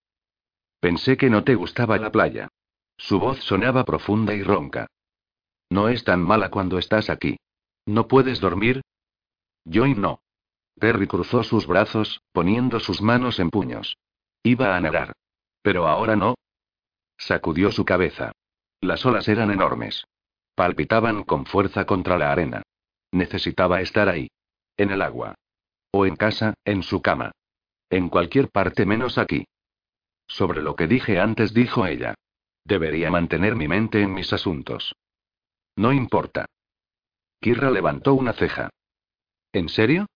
[0.81, 2.49] Pensé que no te gustaba la playa.
[2.97, 4.87] Su voz sonaba profunda y ronca.
[5.69, 7.37] No es tan mala cuando estás aquí.
[7.85, 8.81] ¿No puedes dormir?
[9.65, 10.21] Yo y no.
[10.79, 13.97] Perry cruzó sus brazos, poniendo sus manos en puños.
[14.43, 15.13] Iba a nadar.
[15.63, 16.35] Pero ahora no.
[17.17, 18.33] Sacudió su cabeza.
[18.81, 20.05] Las olas eran enormes.
[20.55, 22.63] Palpitaban con fuerza contra la arena.
[23.13, 24.29] Necesitaba estar ahí.
[24.77, 25.35] En el agua.
[25.93, 27.33] O en casa, en su cama.
[27.89, 29.47] En cualquier parte menos aquí.
[30.27, 32.15] Sobre lo que dije antes, dijo ella.
[32.65, 34.95] Debería mantener mi mente en mis asuntos.
[35.77, 36.47] No importa.
[37.41, 38.71] Kirra levantó una ceja.
[39.55, 40.07] ¿En serio?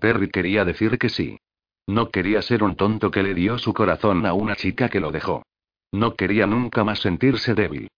[0.00, 1.38] Perry quería decir que sí.
[1.86, 5.12] No quería ser un tonto que le dio su corazón a una chica que lo
[5.12, 5.44] dejó.
[5.92, 7.88] No quería nunca más sentirse débil.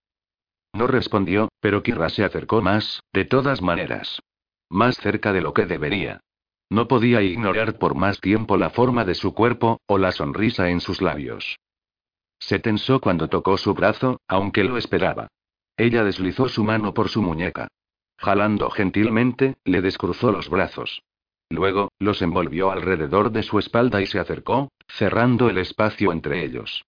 [0.74, 4.20] No respondió, pero Kira se acercó más, de todas maneras.
[4.68, 6.20] Más cerca de lo que debería.
[6.68, 10.80] No podía ignorar por más tiempo la forma de su cuerpo, o la sonrisa en
[10.80, 11.58] sus labios.
[12.38, 15.28] Se tensó cuando tocó su brazo, aunque lo esperaba.
[15.78, 17.68] Ella deslizó su mano por su muñeca.
[18.22, 21.02] Jalando gentilmente, le descruzó los brazos.
[21.50, 26.84] Luego, los envolvió alrededor de su espalda y se acercó, cerrando el espacio entre ellos.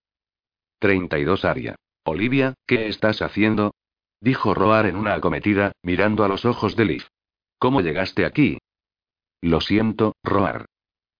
[0.79, 1.75] 32 Aria.
[2.05, 3.75] Olivia, ¿qué estás haciendo?
[4.21, 7.05] Dijo Roar en una acometida, mirando a los ojos de Liv.
[7.59, 8.59] ¿Cómo llegaste aquí?
[9.41, 10.67] Lo siento, Roar.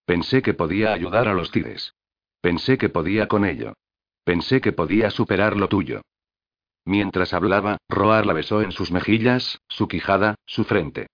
[0.05, 1.93] Pensé que podía ayudar a los Tides.
[2.41, 3.73] Pensé que podía con ello.
[4.23, 6.01] Pensé que podía superar lo tuyo.
[6.85, 11.07] Mientras hablaba, Roar la besó en sus mejillas, su quijada, su frente.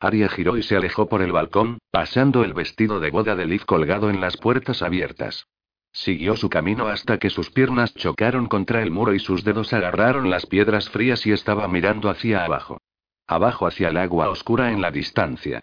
[0.00, 3.66] Aria giró y se alejó por el balcón, pasando el vestido de boda de Liv
[3.66, 5.46] colgado en las puertas abiertas.
[5.92, 10.30] Siguió su camino hasta que sus piernas chocaron contra el muro y sus dedos agarraron
[10.30, 12.80] las piedras frías y estaba mirando hacia abajo.
[13.26, 15.62] Abajo hacia el agua oscura en la distancia.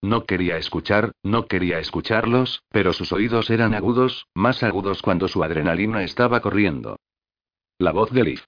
[0.00, 5.42] No quería escuchar, no quería escucharlos, pero sus oídos eran agudos, más agudos cuando su
[5.42, 6.96] adrenalina estaba corriendo.
[7.78, 8.40] La voz de Liv.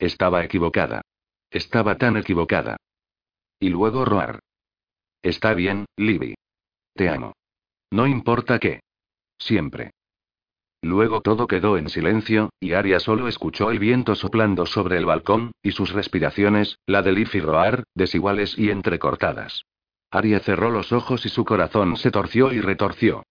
[0.00, 1.02] Estaba equivocada.
[1.50, 2.78] Estaba tan equivocada.
[3.60, 4.40] Y luego Roar.
[5.22, 6.34] Está bien, Libby.
[6.94, 7.34] Te amo.
[7.90, 8.80] No importa qué.
[9.38, 9.90] Siempre.
[10.80, 15.52] Luego todo quedó en silencio, y Aria solo escuchó el viento soplando sobre el balcón,
[15.62, 19.66] y sus respiraciones, la de Liv y Roar, desiguales y entrecortadas.
[20.10, 23.24] Aria cerró los ojos y su corazón se torció y retorció.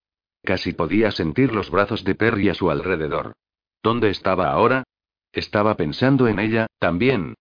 [0.44, 3.34] Casi podía sentir los brazos de Perry a su alrededor.
[3.82, 4.84] ¿Dónde estaba ahora?
[5.32, 7.36] Estaba pensando en ella, también,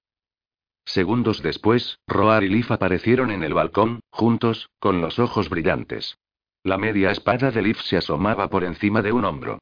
[0.88, 6.16] Segundos después, Roar y Leaf aparecieron en el balcón, juntos, con los ojos brillantes.
[6.64, 9.58] La media espada de Leaf se asomaba por encima de un hombro.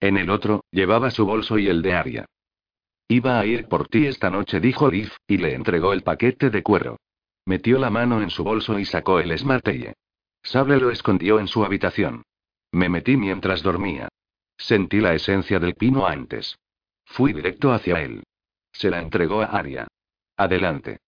[0.00, 2.24] En el otro, llevaba su bolso y el de Aria.
[3.08, 6.62] Iba a ir por ti esta noche, dijo Leaf, y le entregó el paquete de
[6.62, 6.96] cuero.
[7.44, 9.92] Metió la mano en su bolso y sacó el Smartelle.
[10.42, 12.22] Sable lo escondió en su habitación.
[12.72, 14.08] Me metí mientras dormía.
[14.56, 16.56] Sentí la esencia del pino antes.
[17.10, 18.22] Fui directo hacia él.
[18.72, 19.88] Se la entregó a Aria.
[20.36, 21.00] Adelante.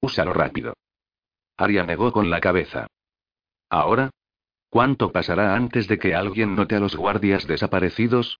[0.00, 0.74] Úsalo rápido.
[1.56, 2.86] Aria negó con la cabeza.
[3.70, 4.10] ¿Ahora?
[4.68, 8.38] ¿Cuánto pasará antes de que alguien note a los guardias desaparecidos?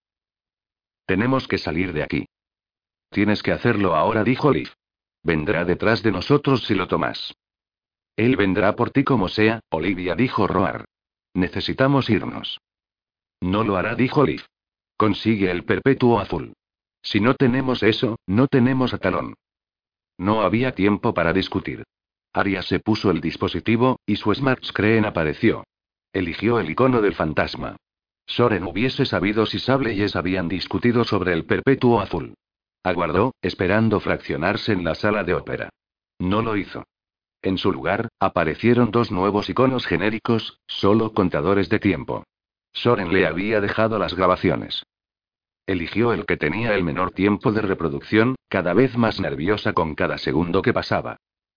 [1.07, 2.27] Tenemos que salir de aquí.
[3.11, 4.69] Tienes que hacerlo ahora, dijo Liv.
[5.23, 7.35] Vendrá detrás de nosotros si lo tomas.
[8.17, 10.85] Él vendrá por ti como sea, Olivia dijo Roar.
[11.33, 12.61] Necesitamos irnos.
[13.41, 14.43] No lo hará, dijo Liv.
[14.99, 16.53] Consigue el perpetuo azul.
[17.07, 19.35] Si no tenemos eso, no tenemos a talón.
[20.19, 21.85] No había tiempo para discutir.
[22.33, 25.63] Aria se puso el dispositivo, y su Smart Screen apareció.
[26.13, 27.77] Eligió el icono del fantasma.
[28.27, 32.35] Soren hubiese sabido si Sable y Es habían discutido sobre el perpetuo azul.
[32.83, 35.69] Aguardó, esperando fraccionarse en la sala de ópera.
[36.19, 36.83] No lo hizo.
[37.41, 42.25] En su lugar, aparecieron dos nuevos iconos genéricos, solo contadores de tiempo.
[42.73, 44.85] Soren le había dejado las grabaciones.
[45.67, 50.17] Eligió el que tenía el menor tiempo de reproducción, cada vez más nerviosa con cada
[50.17, 51.17] segundo que pasaba.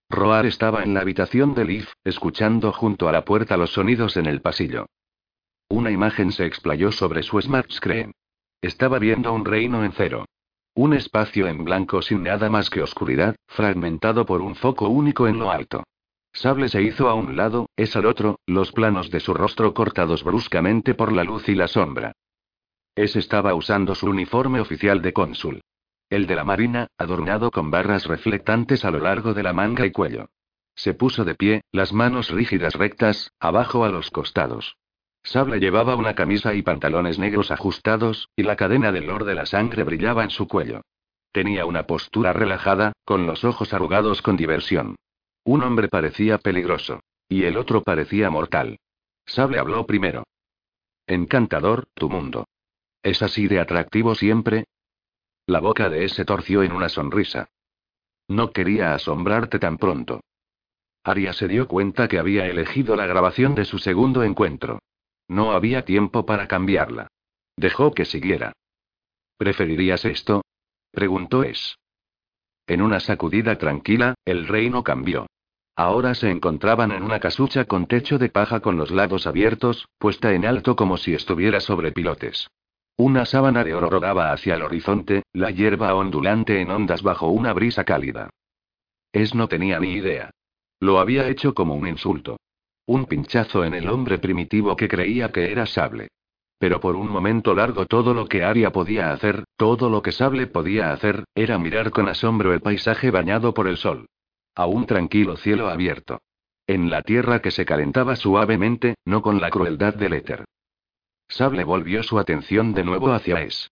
[0.10, 4.26] Roar estaba en la habitación de Leaf, escuchando junto a la puerta los sonidos en
[4.26, 4.88] el pasillo.
[5.70, 8.12] Una imagen se explayó sobre su smart screen.
[8.62, 10.26] Estaba viendo un reino en cero.
[10.74, 15.38] Un espacio en blanco sin nada más que oscuridad, fragmentado por un foco único en
[15.38, 15.84] lo alto.
[16.34, 20.24] Sable se hizo a un lado, es al otro, los planos de su rostro cortados
[20.24, 22.14] bruscamente por la luz y la sombra.
[22.96, 25.62] Es estaba usando su uniforme oficial de cónsul.
[26.10, 29.92] El de la marina, adornado con barras reflectantes a lo largo de la manga y
[29.92, 30.30] cuello.
[30.76, 34.78] Se puso de pie, las manos rígidas rectas, abajo a los costados.
[35.24, 39.46] Sable llevaba una camisa y pantalones negros ajustados, y la cadena del lord de la
[39.46, 40.82] sangre brillaba en su cuello.
[41.32, 44.96] Tenía una postura relajada, con los ojos arrugados con diversión.
[45.44, 47.02] Un hombre parecía peligroso.
[47.28, 48.80] Y el otro parecía mortal.
[49.26, 50.24] Sable habló primero.
[51.06, 52.46] Encantador, tu mundo.
[53.02, 54.66] ¿Es así de atractivo siempre?
[55.46, 57.50] La boca de ese torció en una sonrisa.
[58.28, 60.22] No quería asombrarte tan pronto.
[61.04, 64.80] Aria se dio cuenta que había elegido la grabación de su segundo encuentro.
[65.28, 67.08] No había tiempo para cambiarla.
[67.56, 68.54] Dejó que siguiera.
[69.38, 70.44] ¿Preferirías esto?
[70.92, 71.78] preguntó Es.
[72.68, 75.28] En una sacudida tranquila, el reino cambió.
[75.76, 80.34] Ahora se encontraban en una casucha con techo de paja con los lados abiertos, puesta
[80.34, 82.50] en alto como si estuviera sobre pilotes.
[83.00, 87.54] Una sábana de oro rodaba hacia el horizonte, la hierba ondulante en ondas bajo una
[87.54, 88.30] brisa cálida.
[89.14, 90.32] Es no tenía ni idea.
[90.82, 92.42] Lo había hecho como un insulto.
[92.86, 96.10] Un pinchazo en el hombre primitivo que creía que era Sable.
[96.58, 100.48] Pero por un momento largo todo lo que Aria podía hacer, todo lo que Sable
[100.48, 104.08] podía hacer, era mirar con asombro el paisaje bañado por el sol.
[104.56, 106.20] A un tranquilo cielo abierto.
[106.68, 110.44] En la tierra que se calentaba suavemente, no con la crueldad del éter.
[111.30, 113.72] Sable volvió su atención de nuevo hacia Es.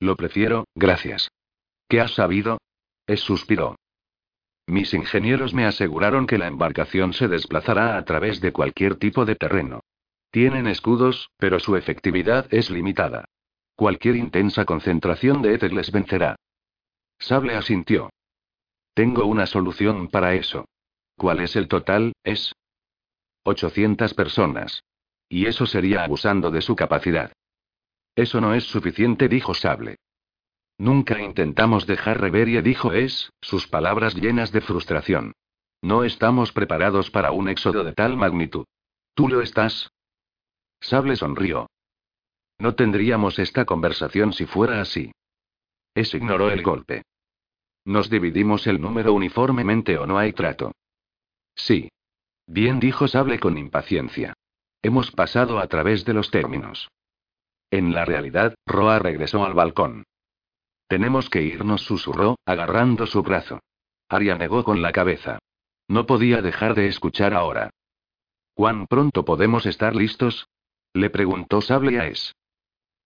[0.00, 1.30] Lo prefiero, gracias.
[1.88, 2.58] ¿Qué has sabido?
[3.06, 3.76] Es suspiró.
[4.66, 9.34] Mis ingenieros me aseguraron que la embarcación se desplazará a través de cualquier tipo de
[9.34, 9.80] terreno.
[10.30, 13.24] Tienen escudos, pero su efectividad es limitada.
[13.74, 16.36] Cualquier intensa concentración de éter les vencerá.
[17.18, 18.10] Sable asintió.
[18.94, 20.66] Tengo una solución para eso.
[21.16, 22.12] ¿Cuál es el total?
[22.22, 22.52] Es
[23.44, 24.82] 800 personas.
[25.28, 27.32] Y eso sería abusando de su capacidad.
[28.14, 29.96] Eso no es suficiente, dijo Sable.
[30.78, 35.32] Nunca intentamos dejar Reverie, dijo Es, sus palabras llenas de frustración.
[35.82, 38.64] No estamos preparados para un éxodo de tal magnitud.
[39.14, 39.90] ¿Tú lo estás?
[40.80, 41.68] Sable sonrió.
[42.58, 45.12] No tendríamos esta conversación si fuera así.
[45.94, 47.02] Es ignoró el golpe.
[47.84, 50.72] ¿Nos dividimos el número uniformemente o no hay trato?
[51.54, 51.90] Sí.
[52.46, 54.34] Bien, dijo Sable con impaciencia.
[54.82, 56.88] Hemos pasado a través de los términos.
[57.70, 60.04] En la realidad, Roa regresó al balcón.
[60.88, 63.60] Tenemos que irnos, susurró, agarrando su brazo.
[64.08, 65.38] Aria negó con la cabeza.
[65.88, 67.70] No podía dejar de escuchar ahora.
[68.54, 70.48] ¿Cuán pronto podemos estar listos?
[70.94, 72.34] Le preguntó Sable a Es.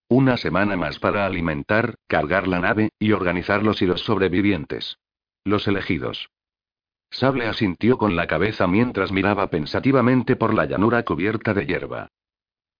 [0.08, 4.98] Una semana más para alimentar, cargar la nave, y organizar los y los sobrevivientes.
[5.44, 6.28] Los elegidos.
[7.12, 12.08] Sable asintió con la cabeza mientras miraba pensativamente por la llanura cubierta de hierba.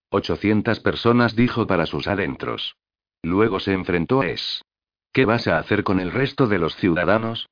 [0.09, 2.75] Ochocientas personas dijo para sus adentros.
[3.23, 4.65] Luego se enfrentó a Es.
[5.13, 7.51] ¿Qué vas a hacer con el resto de los ciudadanos?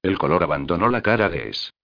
[0.00, 1.74] El color abandonó la cara de Es.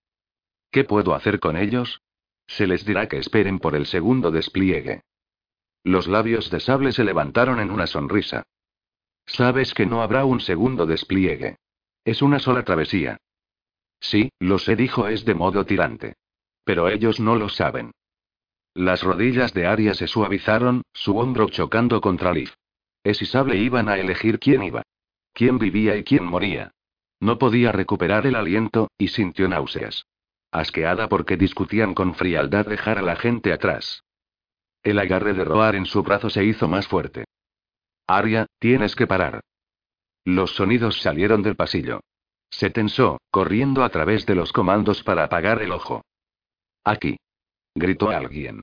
[0.71, 2.01] ¿Qué puedo hacer con ellos?
[2.47, 5.03] Se les dirá que esperen por el segundo despliegue.
[5.83, 8.45] Los labios de Sable se levantaron en una sonrisa.
[9.27, 11.57] Sabes que no habrá un segundo despliegue.
[12.05, 13.19] Es una sola travesía.
[14.03, 16.17] Sí, lo sé, dijo Es de modo tirante.
[16.65, 17.93] Pero ellos no lo saben.
[18.75, 22.53] Las rodillas de Aria se suavizaron, su hombro chocando contra Leaf.
[23.05, 24.83] Es y Sable iban a elegir quién iba.
[25.33, 26.73] Quién vivía y quién moría.
[27.21, 30.07] No podía recuperar el aliento, y sintió náuseas.
[30.51, 34.03] Asqueada porque discutían con frialdad dejar a la gente atrás.
[34.83, 37.25] El agarre de Roar en su brazo se hizo más fuerte.
[38.07, 39.41] Aria, tienes que parar.
[40.25, 42.01] Los sonidos salieron del pasillo.
[42.53, 46.05] Se tensó, corriendo a través de los comandos para apagar el ojo.
[46.85, 47.17] Aquí.
[47.75, 48.61] Gritó alguien.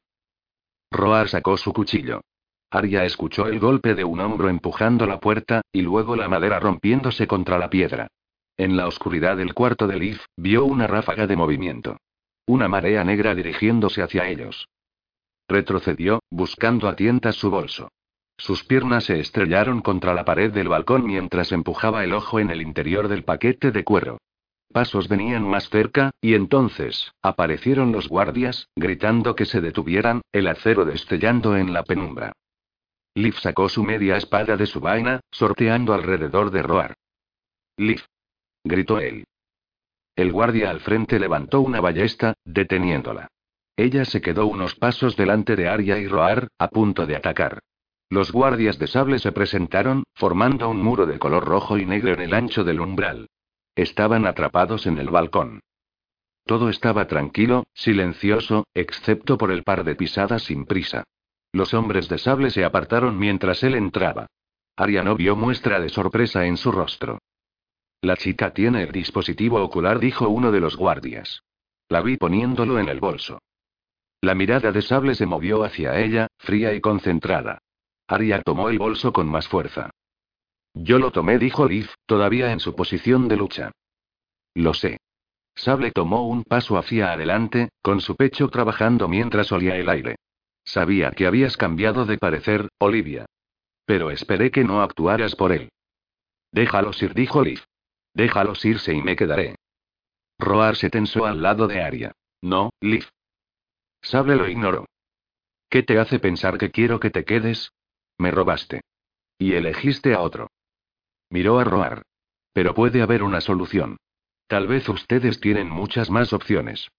[0.92, 2.22] Roar sacó su cuchillo.
[2.72, 7.28] Arya escuchó el golpe de un hombro empujando la puerta, y luego la madera rompiéndose
[7.28, 8.08] contra la piedra.
[8.58, 11.98] En la oscuridad del cuarto de Leaf, vio una ráfaga de movimiento.
[12.46, 14.68] Una marea negra dirigiéndose hacia ellos.
[15.48, 17.90] Retrocedió, buscando a tientas su bolso.
[18.40, 22.62] Sus piernas se estrellaron contra la pared del balcón mientras empujaba el ojo en el
[22.62, 24.18] interior del paquete de cuero.
[24.72, 30.86] Pasos venían más cerca, y entonces, aparecieron los guardias, gritando que se detuvieran, el acero
[30.86, 32.32] destellando en la penumbra.
[33.14, 36.94] Liv sacó su media espada de su vaina, sorteando alrededor de Roar.
[37.76, 38.06] Liv.
[38.64, 39.26] gritó él.
[40.16, 43.28] El guardia al frente levantó una ballesta, deteniéndola.
[43.76, 47.60] Ella se quedó unos pasos delante de Arya y Roar, a punto de atacar.
[48.10, 52.22] Los guardias de sable se presentaron, formando un muro de color rojo y negro en
[52.22, 53.30] el ancho del umbral.
[53.76, 55.62] Estaban atrapados en el balcón.
[56.45, 61.03] Todo estaba tranquilo, silencioso, excepto por el par de pisadas sin prisa.
[61.53, 64.26] Los hombres de sable se apartaron mientras él entraba.
[64.76, 67.20] Arya no vio muestra de sorpresa en su rostro.
[68.01, 71.43] La chica tiene el dispositivo ocular, dijo uno de los guardias.
[71.89, 73.39] La vi poniéndolo en el bolso.
[74.22, 77.60] La mirada de sable se movió hacia ella, fría y concentrada.
[78.10, 79.91] Arya tomó el bolso con más fuerza.
[80.74, 83.72] Yo lo tomé, dijo Liv, todavía en su posición de lucha.
[84.55, 84.97] Lo sé.
[85.55, 90.16] Sable tomó un paso hacia adelante, con su pecho trabajando mientras olía el aire.
[90.64, 93.26] Sabía que habías cambiado de parecer, Olivia.
[93.86, 95.70] Pero esperé que no actuaras por él.
[96.51, 97.62] Déjalos ir, dijo Liv.
[98.16, 99.55] Déjalos irse y me quedaré.
[100.39, 102.12] Roar se tensó al lado de Aria.
[102.41, 103.05] No, Liv.
[104.01, 104.86] Sable lo ignoró.
[105.70, 107.72] ¿Qué te hace pensar que quiero que te quedes?
[108.20, 108.82] Me robaste.
[109.40, 110.52] Y elegiste a otro.
[111.32, 112.04] Miró a Roar.
[112.54, 113.98] Pero puede haber una solución.
[114.48, 116.90] Tal vez ustedes tienen muchas más opciones.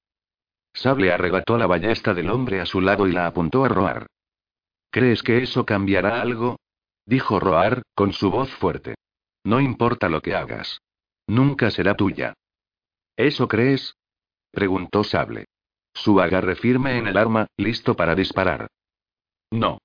[0.73, 4.07] Sable arrebató la ballesta del hombre a su lado y la apuntó a Roar.
[4.91, 6.59] ¿Crees que eso cambiará algo?
[7.05, 8.95] Dijo Roar, con su voz fuerte.
[9.45, 10.81] No importa lo que hagas.
[11.27, 12.35] Nunca será tuya.
[13.17, 13.95] ¿Eso crees?
[14.51, 15.47] preguntó Sable.
[15.93, 18.69] Su agarre firme en el arma, listo para disparar.
[19.51, 19.79] No.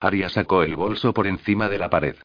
[0.00, 2.16] Aria sacó el bolso por encima de la pared.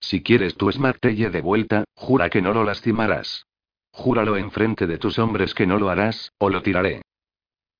[0.00, 3.46] Si quieres tu Smartelle de vuelta, jura que no lo lastimarás.
[3.92, 7.02] Júralo en frente de tus hombres que no lo harás, o lo tiraré.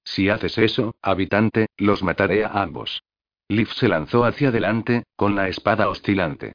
[0.04, 3.02] Si haces eso, habitante, los mataré a ambos.
[3.48, 6.52] Liv se lanzó hacia adelante, con la espada oscilante.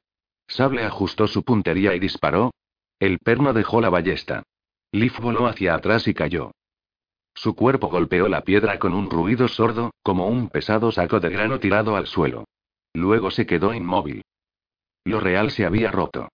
[0.47, 2.51] Sable ajustó su puntería y disparó.
[2.99, 4.43] El perno dejó la ballesta.
[4.91, 6.51] Liv voló hacia atrás y cayó.
[7.35, 11.59] Su cuerpo golpeó la piedra con un ruido sordo, como un pesado saco de grano
[11.59, 12.45] tirado al suelo.
[12.97, 14.23] Luego se quedó inmóvil.
[15.05, 16.29] Lo real se había roto.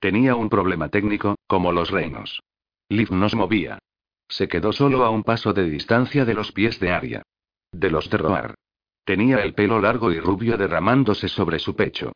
[0.00, 2.42] Tenía un problema técnico, como los reinos.
[2.88, 3.78] Liv no se movía.
[4.26, 7.22] Se quedó solo a un paso de distancia de los pies de Aria.
[7.70, 8.56] De los de Roar.
[9.04, 12.10] Tenía el pelo largo y rubio derramándose sobre su pecho.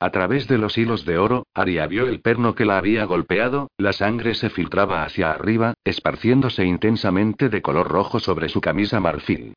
[0.00, 3.70] A través de los hilos de oro, Aria vio el perno que la había golpeado,
[3.76, 9.54] la sangre se filtraba hacia arriba, esparciéndose intensamente de color rojo sobre su camisa marfil.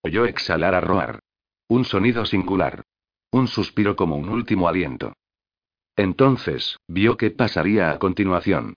[0.00, 1.20] Oyó exhalar a Roar.
[1.70, 2.82] Un sonido singular.
[3.30, 5.12] Un suspiro como un último aliento.
[5.96, 8.74] Entonces, vio qué pasaría a continuación.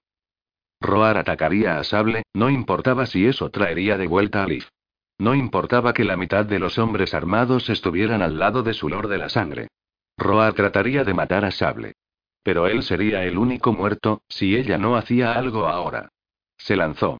[0.82, 4.66] Roar atacaría a Sable, no importaba si eso traería de vuelta a Liv.
[5.20, 9.08] No importaba que la mitad de los hombres armados estuvieran al lado de su Lord
[9.08, 9.68] de la Sangre.
[10.18, 11.94] Roar trataría de matar a Sable.
[12.44, 16.10] Pero él sería el único muerto, si ella no hacía algo ahora.
[16.58, 17.20] Se lanzó.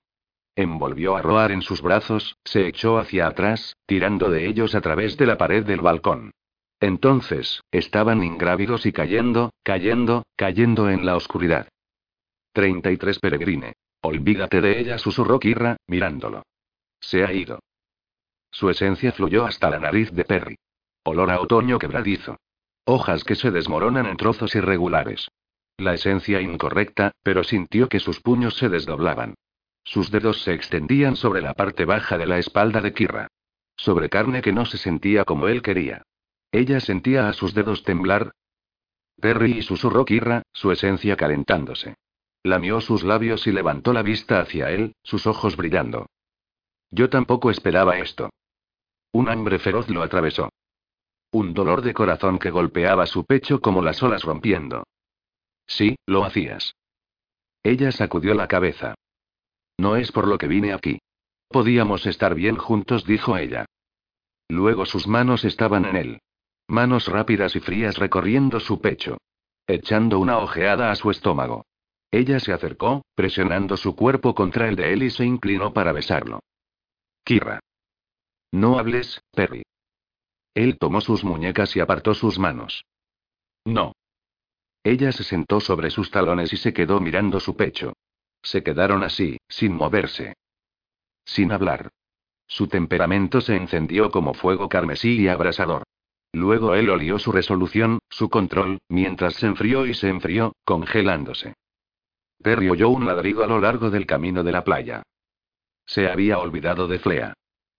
[0.56, 5.18] Envolvió a Roar en sus brazos, se echó hacia atrás, tirando de ellos a través
[5.18, 6.32] de la pared del balcón.
[6.80, 11.68] Entonces, estaban ingrávidos y cayendo, cayendo, cayendo en la oscuridad.
[12.54, 13.74] 33 Peregrine.
[14.02, 16.44] Olvídate de ella, susurró Kirra, mirándolo.
[17.02, 17.60] Se ha ido.
[18.50, 20.56] Su esencia fluyó hasta la nariz de Perry.
[21.04, 22.38] Olor a otoño quebradizo.
[22.86, 25.28] Hojas que se desmoronan en trozos irregulares.
[25.76, 29.36] La esencia incorrecta, pero sintió que sus puños se desdoblaban.
[29.84, 33.28] Sus dedos se extendían sobre la parte baja de la espalda de Kirra.
[33.76, 36.04] Sobre carne que no se sentía como él quería.
[36.52, 38.32] Ella sentía a sus dedos temblar.
[39.20, 41.96] Perry y susurró Kirra, su esencia calentándose.
[42.44, 46.08] Lamió sus labios y levantó la vista hacia él, sus ojos brillando.
[46.90, 48.30] Yo tampoco esperaba esto.
[49.14, 50.50] Un hambre feroz lo atravesó.
[51.32, 54.84] Un dolor de corazón que golpeaba su pecho como las olas rompiendo.
[55.68, 56.76] Sí, lo hacías.
[57.64, 58.96] Ella sacudió la cabeza.
[59.78, 61.00] No es por lo que vine aquí.
[61.52, 63.66] Podíamos estar bien juntos, dijo ella.
[64.48, 66.22] Luego sus manos estaban en él.
[66.68, 69.18] Manos rápidas y frías recorriendo su pecho.
[69.68, 71.66] Echando una ojeada a su estómago.
[72.12, 76.42] Ella se acercó, presionando su cuerpo contra el de él y se inclinó para besarlo.
[77.24, 77.60] Kira.
[78.52, 79.64] No hables, Perry.
[80.54, 82.84] Él tomó sus muñecas y apartó sus manos.
[83.66, 83.94] No.
[84.84, 87.94] Ella se sentó sobre sus talones y se quedó mirando su pecho.
[88.42, 90.34] Se quedaron así, sin moverse.
[91.26, 91.90] Sin hablar.
[92.48, 95.84] Su temperamento se encendió como fuego carmesí y abrasador.
[96.34, 101.54] Luego él olió su resolución, su control, mientras se enfrió y se enfrió, congelándose.
[102.42, 105.04] Perry oyó un ladrido a lo largo del camino de la playa.
[105.86, 107.34] Se había olvidado de Flea.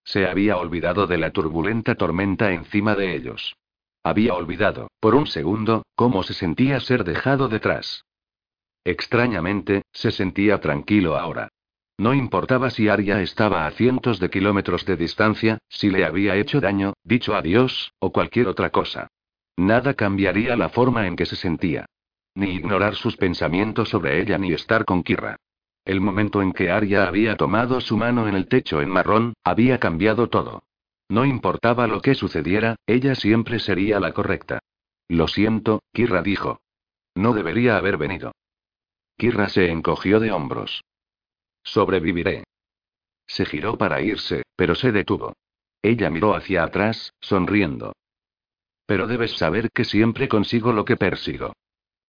[0.04, 3.56] Se había olvidado de la turbulenta tormenta encima de ellos.
[4.02, 8.04] Había olvidado, por un segundo, cómo se sentía ser dejado detrás.
[8.84, 11.48] Extrañamente, se sentía tranquilo ahora.
[12.02, 16.60] No importaba si Arya estaba a cientos de kilómetros de distancia, si le había hecho
[16.60, 19.06] daño, dicho adiós, o cualquier otra cosa.
[19.56, 21.86] Nada cambiaría la forma en que se sentía.
[22.34, 25.36] Ni ignorar sus pensamientos sobre ella ni estar con Kira.
[25.84, 29.78] El momento en que Arya había tomado su mano en el techo en marrón, había
[29.78, 30.64] cambiado todo.
[31.08, 34.58] No importaba lo que sucediera, ella siempre sería la correcta.
[35.06, 36.62] Lo siento, Kira dijo.
[37.14, 38.32] No debería haber venido.
[39.16, 40.82] Kira se encogió de hombros.
[41.62, 42.44] Sobreviviré.
[43.26, 45.34] Se giró para irse, pero se detuvo.
[45.82, 47.94] Ella miró hacia atrás, sonriendo.
[48.86, 51.52] Pero debes saber que siempre consigo lo que persigo.